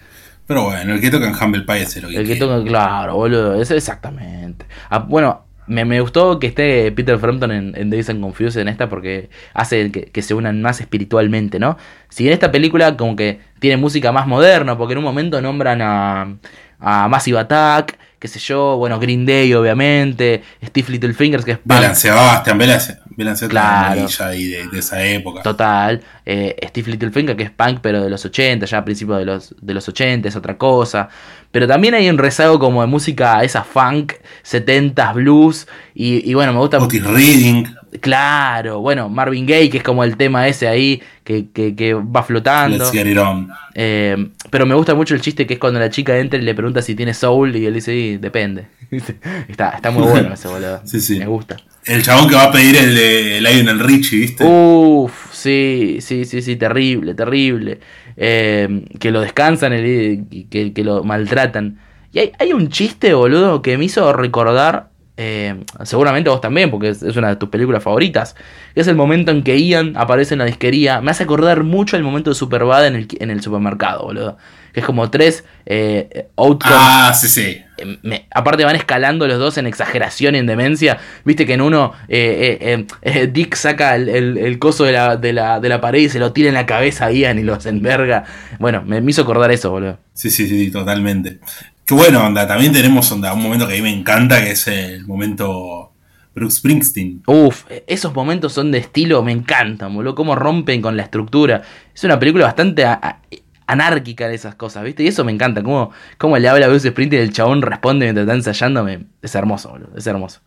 [0.47, 3.61] Pero bueno, el que toca en Humble Pie es el El que toca, claro, boludo,
[3.61, 4.65] eso exactamente.
[4.89, 8.69] Ah, bueno, me, me gustó que esté Peter Frampton en, en Days and Confused en
[8.69, 11.77] esta porque hace que, que se unan más espiritualmente, ¿no?
[12.09, 15.83] Si en esta película como que tiene música más moderna, porque en un momento nombran
[15.83, 16.37] a,
[16.81, 21.67] a Massive Attack, qué sé yo, bueno, Green Day obviamente, Steve Littlefingers que es punk.
[21.79, 22.81] Belan Sebastian, Belan
[23.17, 24.07] Belan Claro.
[24.21, 25.43] ahí de, de esa época.
[25.43, 29.25] Total, eh, Steve Littlefinger que es punk pero de los 80, ya a principios de
[29.25, 31.09] los, de los 80 es otra cosa.
[31.51, 34.13] Pero también hay un rezago como de música, esa funk,
[34.45, 35.67] 70s blues.
[35.95, 36.79] Y, y bueno, me gusta...
[36.79, 37.65] Otis Reading.
[38.01, 42.23] Claro, bueno, Marvin Gaye, que es como el tema ese ahí que, que, que va
[42.23, 42.77] flotando.
[42.77, 43.49] Let's Get It On.
[43.75, 46.55] Eh, pero me gusta mucho el chiste que es cuando la chica entra y le
[46.55, 48.67] pregunta si tiene soul y él dice, "Sí, depende.
[49.49, 50.83] está, está muy bueno ese boludo.
[50.85, 51.19] Sí, sí.
[51.19, 51.57] Me gusta.
[51.89, 54.45] El chabón que va a pedir el de Lionel Richie, ¿viste?
[54.45, 57.81] Uf, sí, sí, sí, sí, terrible, terrible.
[58.17, 61.79] Eh, que lo descansan el- que, que lo maltratan.
[62.13, 66.91] Y hay, hay un chiste, boludo, que me hizo recordar, eh, seguramente vos también, porque
[66.91, 68.35] es, es una de tus películas favoritas,
[68.75, 71.01] que es el momento en que Ian aparece en la disquería.
[71.01, 74.37] Me hace acordar mucho el momento de Superbad en el, en el supermercado, boludo.
[74.73, 77.63] Que es como tres eh, outcomes ah, sí, sí.
[77.79, 80.99] eh, me- aparte van escalando los dos en exageración y en demencia.
[81.25, 85.17] Viste que en uno eh, eh, eh, Dick saca el, el- el coso de la,
[85.17, 87.43] de, la, de la pared y se lo tira en la cabeza a Ian y
[87.43, 88.25] los enverga.
[88.59, 89.99] Bueno, me, me hizo acordar eso, boludo.
[90.13, 91.39] Sí, sí, sí, totalmente.
[91.87, 94.69] Que bueno, onda, también tenemos onda, un momento que a mí me encanta, que es
[94.69, 95.93] el momento
[96.35, 97.23] Bruce Springsteen.
[97.27, 100.15] Uf, esos momentos son de estilo, me encantan, boludo.
[100.15, 101.63] Cómo rompen con la estructura.
[101.95, 103.21] Es una película bastante a- a-
[103.69, 105.05] anárquica en esas cosas, ¿viste?
[105.05, 105.63] Y eso me encanta.
[105.63, 108.83] Cómo, cómo le habla a Bruce Springsteen y el chabón responde mientras está ensayando.
[108.83, 109.91] me- es hermoso, boludo.
[109.97, 110.41] Es hermoso.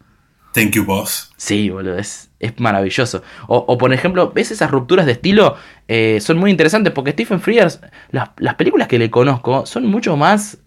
[0.54, 1.32] Thank you, boss.
[1.38, 3.24] Sí, boludo, es, es maravilloso.
[3.48, 5.56] O, o, por ejemplo, ¿ves esas rupturas de estilo?
[5.88, 7.80] Eh, son muy interesantes porque Stephen Frears,
[8.12, 10.58] las, las películas que le conozco son mucho más,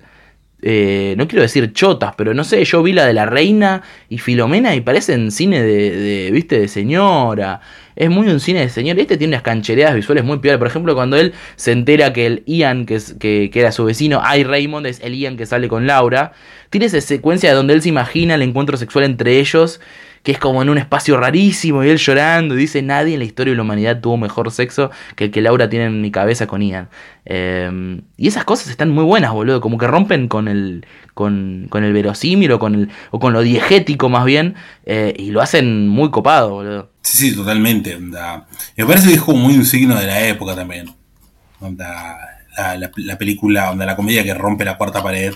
[0.62, 4.16] eh, no quiero decir chotas, pero no sé, yo vi la de La Reina y
[4.16, 7.60] Filomena y parecen cine de, de, viste, de señora.
[7.96, 9.00] Es muy un cine de señora.
[9.00, 10.58] Este tiene unas canchereadas visuales muy peores.
[10.58, 14.20] Por ejemplo, cuando él se entera que el Ian, que, es, que, era su vecino,
[14.22, 16.32] Ay Raymond, es el Ian que sale con Laura.
[16.70, 19.80] Tiene esa secuencia donde él se imagina el encuentro sexual entre ellos
[20.24, 23.26] que es como en un espacio rarísimo y él llorando y dice nadie en la
[23.26, 26.46] historia de la humanidad tuvo mejor sexo que el que Laura tiene en mi cabeza
[26.46, 26.88] con Ian.
[27.26, 31.84] Eh, y esas cosas están muy buenas, boludo, como que rompen con el con, con
[31.84, 34.54] el verosímil o con, el, o con lo diegético más bien
[34.86, 36.93] eh, y lo hacen muy copado, boludo.
[37.04, 37.94] Sí, sí, totalmente.
[37.94, 38.46] onda.
[38.76, 40.92] Me parece que es como muy un signo de la época también.
[41.60, 42.18] Onda,
[42.56, 45.32] la, la- la película, onda, la comedia que rompe la cuarta pared,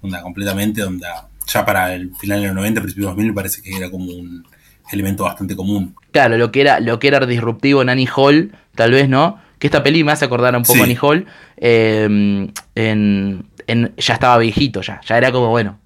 [0.00, 3.34] onda, completamente, onda, ya para el final de los 90, principios de los 2000, me
[3.34, 4.44] parece que era como un
[4.90, 5.94] elemento bastante común.
[6.10, 9.38] Claro, lo que era, lo que era disruptivo en Annie Hall, tal vez, ¿no?
[9.58, 10.80] Que esta peli me hace acordar un poco Sí.
[10.80, 11.26] a Annie Hall.
[11.56, 15.00] eh, en, en- ya estaba viejito, ya.
[15.06, 15.78] Ya era como, bueno.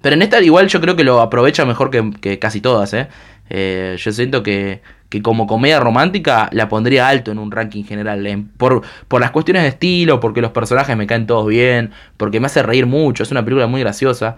[0.00, 3.08] Pero en esta igual yo creo que lo aprovecha mejor que, que casi todas, ¿eh?
[3.50, 8.26] Eh, yo siento que, que como comedia romántica la pondría alto en un ranking general.
[8.26, 12.40] en- por, por las cuestiones de estilo, porque los personajes me caen todos bien, porque
[12.40, 13.22] me hace reír mucho.
[13.22, 14.36] Es una película muy graciosa.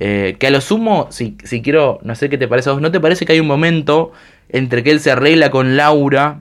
[0.00, 2.82] Eh, que a lo sumo, si, si quiero, no sé qué te parece a vos,
[2.82, 4.12] ¿no te parece que hay un momento
[4.48, 6.40] entre que él se arregla con Laura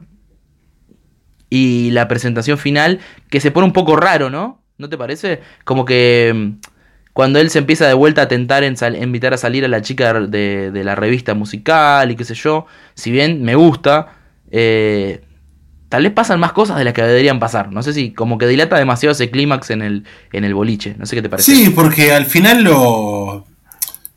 [1.50, 3.00] y la presentación final
[3.30, 4.62] que se pone un poco raro, ¿no?
[4.78, 5.42] ¿No te parece?
[5.64, 6.52] Como que mm,
[7.14, 9.82] cuando él se empieza de vuelta a tentar en sal- invitar a salir a la
[9.82, 14.14] chica de, de la revista musical y qué sé yo, si bien me gusta,
[14.50, 15.22] eh,
[15.90, 17.72] tal vez pasan más cosas de las que deberían pasar.
[17.72, 20.96] No sé si como que dilata demasiado ese clímax en el, en el boliche.
[20.98, 21.54] No sé qué te parece.
[21.54, 23.46] Sí, porque al final lo,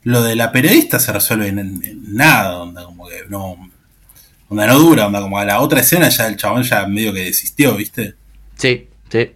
[0.04, 3.56] lo de la periodista se resuelve en, en nada, onda, como que no,
[4.50, 7.24] onda no dura, onda como a la otra escena ya el chabón ya medio que
[7.24, 8.14] desistió, ¿viste?
[8.56, 9.32] Sí, sí.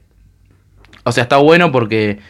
[1.03, 2.21] O sea, está bueno porque,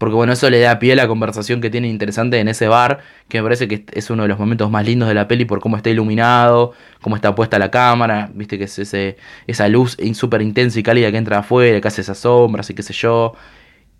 [0.00, 3.00] porque bueno, eso le da pie a la conversación que tiene interesante en ese bar,
[3.28, 5.60] que me parece que es uno de los momentos más lindos de la peli por
[5.60, 6.72] cómo está iluminado,
[7.02, 11.10] cómo está puesta la cámara, viste que es ese, esa luz súper intensa y cálida
[11.12, 13.34] que entra afuera, que hace esas sombras y qué sé yo.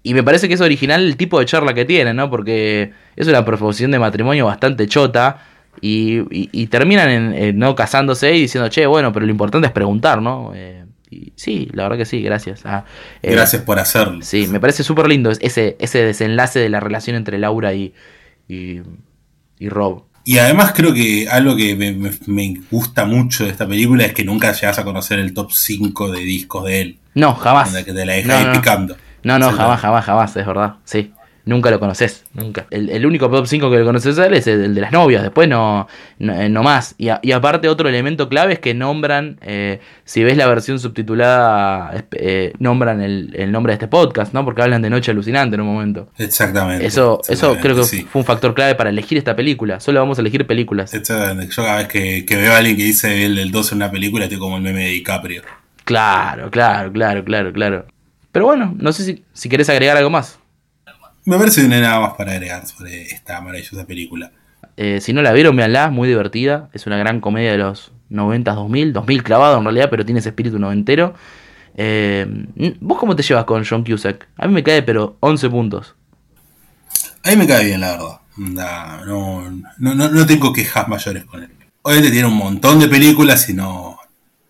[0.03, 2.31] Y me parece que es original el tipo de charla que tiene, ¿no?
[2.31, 5.45] Porque es una proposición de matrimonio bastante chota.
[5.83, 9.67] Y, y- y terminan en, en no casándose y diciendo, che, bueno, pero lo importante
[9.69, 10.53] es preguntar, ¿no?
[10.55, 10.80] Eh,
[11.11, 12.61] y sí, la verdad que sí, gracias.
[12.65, 12.85] Ah,
[13.23, 14.21] eh, Gracias por hacerlo.
[14.23, 17.93] Sí, me parece súper lindo ese, ese desenlace de la relación entre Laura y,
[18.49, 18.81] y,
[19.59, 20.05] y Rob.
[20.25, 24.13] Y además creo que algo que me, me- me gusta mucho de esta película es
[24.13, 26.99] que nunca llegas a conocer el top 5 de discos de él.
[27.15, 27.73] No, jamás.
[27.85, 28.61] Que te la deja No, no, no.
[28.61, 28.97] picando.
[29.25, 30.75] No, jamás, jamás, jamás, es verdad.
[30.85, 31.13] Sí.
[31.51, 32.67] Nunca lo conoces, nunca.
[32.71, 34.93] El, el único top 5 que lo conoces a él es el, el de las
[34.93, 35.89] novias, después no,
[36.21, 36.95] no, eh, no más.
[36.97, 40.79] Y, a- y aparte otro elemento clave es que nombran, eh, si ves la versión
[40.79, 44.45] subtitulada, eh, nombran el, el nombre de este podcast, ¿no?
[44.45, 46.09] Porque hablan de Noche Alucinante en un momento.
[46.19, 46.87] Exactamente.
[46.87, 48.03] Eso, eso creo que sí.
[48.11, 49.81] fue un factor clave para elegir esta película.
[49.81, 50.95] Solo vamos a elegir películas.
[50.95, 51.53] Exactamente.
[51.53, 53.91] Yo cada vez que, que veo a alguien que dice el del 12 en una
[53.91, 55.43] película, estoy como el meme de DiCaprio.
[55.85, 57.87] Claro, claro, claro, claro, claro.
[58.33, 60.39] Pero bueno, no sé si, si querés agregar algo más.
[61.31, 64.33] Me parece que no hay nada más para agregar sobre esta maravillosa película.
[64.77, 66.69] Eh, si no la vieron, véanla, muy divertida.
[66.73, 70.31] Es una gran comedia de los 90, 2000, 2000 clavado en realidad, pero tiene ese
[70.31, 71.15] espíritu noventero.
[71.77, 72.27] Eh,
[72.81, 74.29] ¿Vos cómo te llevas con John Cusack?
[74.37, 75.95] A mí me cae, pero 11 puntos.
[77.25, 78.21] A mí me cae bien, la verdad.
[78.37, 81.51] No, no, no, no tengo quejas mayores con él.
[81.83, 83.99] Obviamente tiene un montón de películas y no.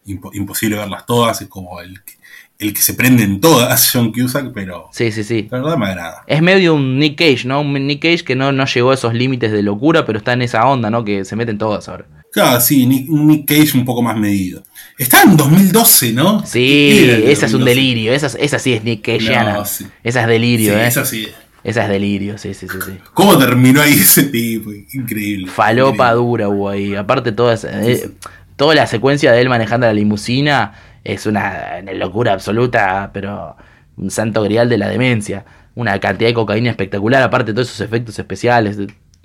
[0.07, 1.43] impo- imposible verlas todas.
[1.43, 2.15] Es como el, que-
[2.61, 5.49] el que se prende en todas, John Cusack, pero Sí, sí, sí.
[5.51, 6.23] la verdad me agrada.
[6.27, 7.61] Es medio un Nick Cage, ¿no?
[7.63, 10.43] Un Nick Cage que no, no llegó a esos límites de locura, pero está en
[10.43, 11.05] esa onda, ¿no?
[11.05, 12.07] Que se meten todas ahora.
[12.33, 14.63] Claro, sí, Nick, un Nick Cage un poco más medido.
[14.97, 16.45] Está en 2012, ¿no?
[16.47, 17.75] Sí, ¿Qué era el esa es un 2012?
[17.75, 18.13] delirio.
[18.13, 19.55] Esa, esa sí es Nick Cageana.
[19.55, 19.87] No, sí.
[20.05, 20.87] Esa es delirio, Sí, ¿eh?
[20.87, 21.29] esa sí.
[21.65, 22.93] Esa es delirio, sí, sí, sí, sí.
[23.13, 24.71] ¿Cómo terminó ahí ese tipo?
[24.93, 25.49] Increíble.
[25.49, 26.15] Falopa Increíble.
[26.15, 26.95] dura hubo ahí.
[26.95, 28.11] Aparte, toda, esa- eh,
[28.57, 30.73] toda la secuencia de él manejando la limusina
[31.05, 33.57] es una locura absoluta, pero
[33.97, 35.45] un santo grial de la demencia.
[35.75, 38.77] Una cantidad de cocaína espectacular, aparte de todos esos efectos especiales.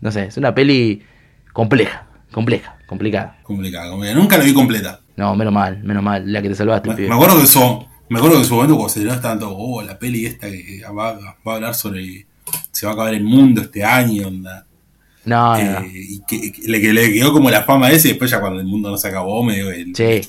[0.02, 1.02] No sé, es una peli
[1.54, 3.38] compleja, compleja, complicada.
[3.44, 4.20] Complicada, complicada.
[4.20, 5.00] Nunca la vi completa.
[5.18, 7.08] No, menos mal, menos mal, la que te salvaste, Me, pibe.
[7.10, 9.54] me acuerdo que en su, me acuerdo que en su momento cuando se llenó todos,
[9.58, 12.28] oh, la peli esta que va, va a hablar sobre
[12.72, 14.66] se va a acabar el mundo este año, onda.
[15.24, 15.86] No, no, Eh, no.
[15.88, 18.60] y que, que le, que le quedó como la fama ese y después ya cuando
[18.60, 20.22] el mundo no se acabó me dio el Sí.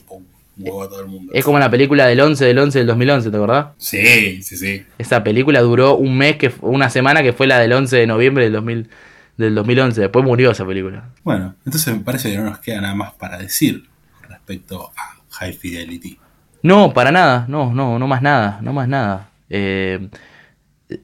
[0.57, 1.33] Huevo a todo el mundo.
[1.35, 3.67] Es como la película del 11 del 11 del 2011, ¿te acordás?
[3.79, 4.85] Sí, sí, sí.
[4.99, 8.45] Esa película duró un mes, que una semana que fue la del 11 de noviembre
[8.45, 8.89] del, 2000,
[9.37, 10.01] del 2011.
[10.01, 11.11] Después murió esa película.
[11.25, 13.85] Bueno, entonces me parece que no nos queda nada más para decir
[14.29, 16.19] respecto a High Fidelity.
[16.63, 19.31] No, para nada, no, no, no más nada, no más nada.
[19.51, 20.09] Eh,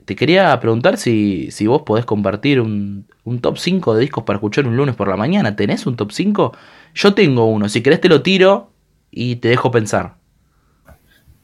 [0.04, 4.38] te quería preguntar si, si vos podés compartir un, un top 5 de discos para
[4.38, 5.54] escuchar un lunes por la mañana.
[5.56, 6.56] ¿Tenés un top 5?
[6.94, 8.72] Yo tengo uno, si querés te lo tiro
[9.12, 10.16] y te dejo pensar.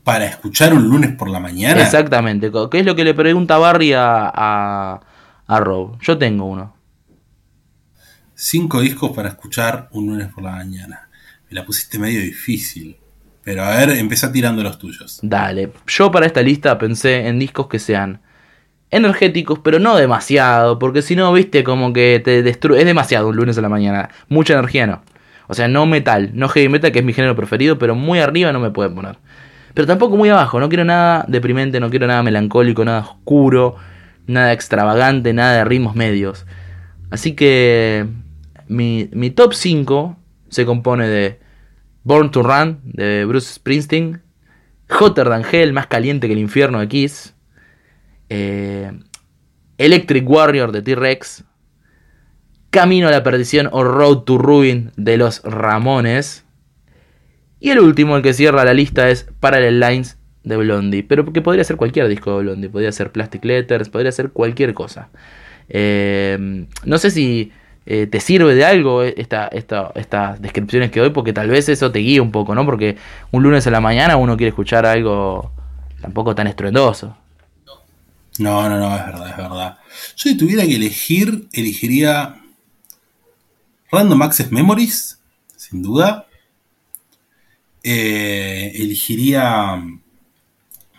[0.03, 1.83] Para escuchar un lunes por la mañana.
[1.83, 5.01] Exactamente, ¿qué es lo que le pregunta Barry a, a,
[5.47, 6.01] a Rob?
[6.01, 6.75] Yo tengo uno.
[8.35, 11.09] Cinco discos para escuchar un lunes por la mañana.
[11.51, 12.97] Me la pusiste medio difícil.
[13.43, 15.21] Pero a ver, empezá tirando los tuyos.
[15.23, 18.21] Dale, yo para esta lista pensé en discos que sean
[18.91, 22.81] energéticos, pero no demasiado, porque si no, viste, como que te destruye.
[22.81, 24.11] Es demasiado un lunes a la mañana.
[24.29, 25.03] Mucha energía no.
[25.49, 28.53] O sea, no metal, no heavy metal, que es mi género preferido, pero muy arriba
[28.53, 29.17] no me pueden poner.
[29.75, 33.77] Pero tampoco muy abajo, no quiero nada deprimente, no quiero nada melancólico, nada oscuro,
[34.27, 36.47] nada extravagante, nada de ritmos medios.
[37.11, 38.07] Así que
[38.69, 40.17] mi, mi top 5
[40.51, 41.41] se compone de
[42.05, 44.23] Born to Run de Bruce Springsteen,
[44.89, 47.35] Hotter Than Hell, más caliente que el infierno de Kiss,
[48.29, 48.93] eh,
[49.79, 51.45] Electric Warrior de T-Rex,
[52.79, 56.45] Camino a la Perdición o Road to Ruin de los Ramones,
[57.59, 61.43] y el último, el que cierra la lista, es Parallel Lines de Blondie, pero que
[61.43, 65.09] podría ser cualquier disco de Blondie, podría ser Plastic Letters, podría ser cualquier cosa.
[65.69, 67.51] Eh, no sé si
[67.85, 71.91] eh, te sirve de algo esta, esta- estas descripciones que doy, porque tal vez eso
[71.91, 72.65] te guíe un poco, ¿no?
[72.65, 72.97] Porque
[73.33, 75.51] un lunes a la mañana uno quiere escuchar algo
[76.01, 77.17] tampoco tan estruendoso.
[78.39, 79.79] No, no, no, es verdad, es verdad.
[80.17, 82.37] Yo si tuviera que elegir, elegiría
[83.91, 85.19] Random Access Memories,
[85.57, 86.27] sin duda.
[87.83, 90.01] eh, elegiría mm,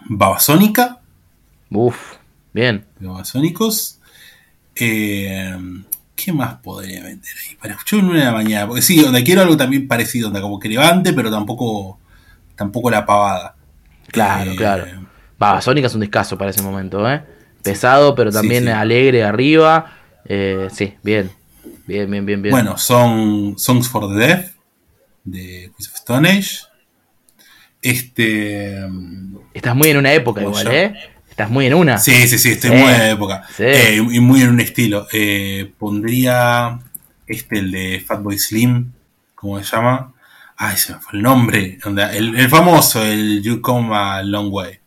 [0.09, 1.01] Babasónica,
[1.71, 2.15] Uf,
[2.53, 2.85] bien.
[2.99, 3.99] Babasónicos.
[4.75, 5.55] Eh,
[6.15, 7.55] ¿Qué más podría meter ahí?
[7.55, 8.67] Para escuchar una de la mañana.
[8.67, 11.99] Porque sí, donde quiero algo también parecido, onda, como que levante, pero tampoco,
[12.55, 13.55] tampoco la pavada.
[14.07, 14.85] Claro, Eh, claro.
[15.41, 17.23] Va, Sónica es un descaso para ese momento, ¿eh?
[17.63, 18.69] Pesado, pero también sí.
[18.69, 19.93] alegre arriba.
[20.25, 21.31] Eh, sí, bien.
[21.87, 22.51] Bien, bien, bien, bien.
[22.51, 24.51] Bueno, son Songs for the Deaf
[25.23, 26.57] de Queens of Stone Age.
[27.81, 28.77] Este.
[29.53, 30.71] Estás muy en una época igual, yo.
[30.71, 30.93] ¿eh?
[31.29, 31.97] Estás muy en una.
[31.97, 32.75] Sí, sí, sí, estoy Sí.
[32.75, 33.43] muy en la época.
[33.55, 33.63] Sí.
[33.63, 35.07] Eh, y muy en un estilo.
[35.13, 36.79] Eh, pondría
[37.27, 38.91] este, el de Fatboy Slim,
[39.35, 40.13] ¿cómo se llama?
[40.57, 41.79] Ay, se me fue el nombre.
[41.85, 44.79] El, el famoso, el You Come a Long Way.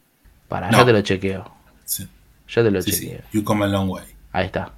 [0.49, 0.79] Para, No.
[0.79, 1.51] ya te lo chequeo.
[1.87, 2.07] Sí,
[2.55, 3.21] Ya te lo chequeo.
[3.33, 4.05] You Come a Long Way.
[4.33, 4.73] Ahí está.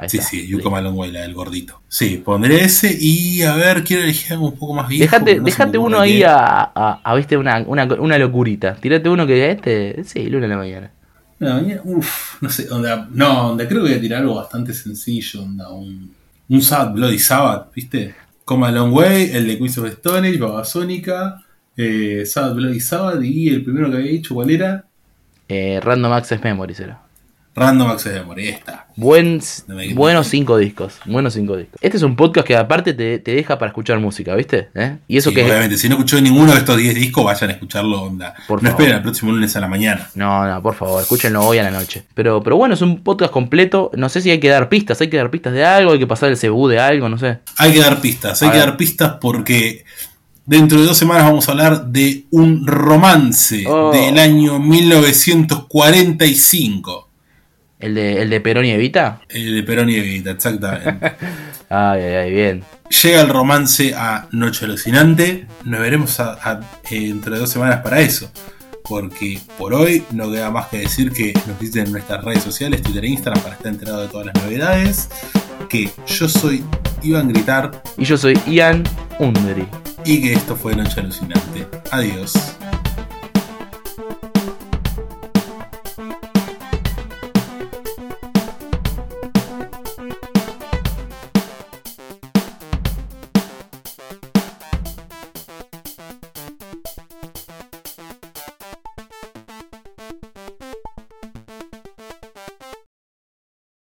[0.00, 0.30] Ahí Sí, está.
[0.30, 1.82] sí, You Come a Long Way, la del gordito.
[1.88, 5.04] Sí, pondré ese y a ver, quiero elegir algo un poco más viejo.
[5.04, 6.36] Dejate, no dejate uno ahí a,
[6.74, 8.76] a, a, viste, una, una, una locurita.
[8.76, 10.02] Tirate uno que este.
[10.04, 10.90] Sí, luna en la mañana.
[11.38, 14.74] No, mañana, uf, no sé, onda, no, onda, creo que voy a tirar algo bastante
[14.74, 16.14] sencillo, onda, un,
[16.48, 18.14] un Sad Bloody Sabbath, ¿viste?
[18.44, 21.42] Come a Long Way, el de Queens of Stone Age, Babasónica,
[21.76, 24.84] eh, Sad Bloody Sabbath y el primero que había dicho, ¿cuál era?
[25.48, 27.00] Eh, Random Access Memories era.
[27.52, 28.86] Random Access Memory, está.
[28.96, 29.40] Buen,
[29.94, 30.94] buenos cinco discos.
[31.04, 31.78] Buenos cinco discos.
[31.82, 34.68] Este es un podcast que aparte te, te deja para escuchar música, ¿viste?
[34.74, 34.98] ¿Eh?
[35.08, 35.42] Y eso Sí, que.
[35.44, 38.34] obviamente, si no escuchó ninguno de estos 10 discos, vayan a escucharlo, onda.
[38.46, 38.80] Por no favor.
[38.82, 40.08] esperen el próximo lunes a la mañana.
[40.14, 42.04] No, no, por favor, escúchenlo hoy a la noche.
[42.14, 43.90] Pero, pero bueno, es un podcast completo.
[43.96, 45.00] No sé si hay que dar pistas.
[45.00, 47.38] Hay que dar pistas de algo, hay que pasar el CBU de algo, no sé.
[47.58, 49.84] Hay que dar pistas, hay que dar pistas porque
[50.46, 53.90] dentro de dos semanas vamos a hablar de un romance Oh.
[53.92, 57.08] del año 1945.
[57.80, 59.20] ¿El de, el de Perón y Evita?
[59.28, 61.12] El de Perón y Evita, exactamente.
[61.72, 62.64] Ay, ay, ay, bien.
[63.02, 65.46] Llega el romance a Noche Alucinante.
[65.64, 66.60] Nos veremos a- a-
[66.90, 68.30] eh, dentro de dos semanas para eso.
[68.82, 72.82] Porque por hoy no queda más que decir que nos visiten en nuestras redes sociales,
[72.82, 75.08] Twitter e Instagram, para estar enterado de todas las novedades.
[75.68, 76.64] Que yo soy
[77.02, 78.82] Iván Gritar Y yo soy Ian
[79.20, 79.68] Undri.
[80.04, 81.68] y que esto fue Noche Alucinante.
[81.92, 82.32] Adiós.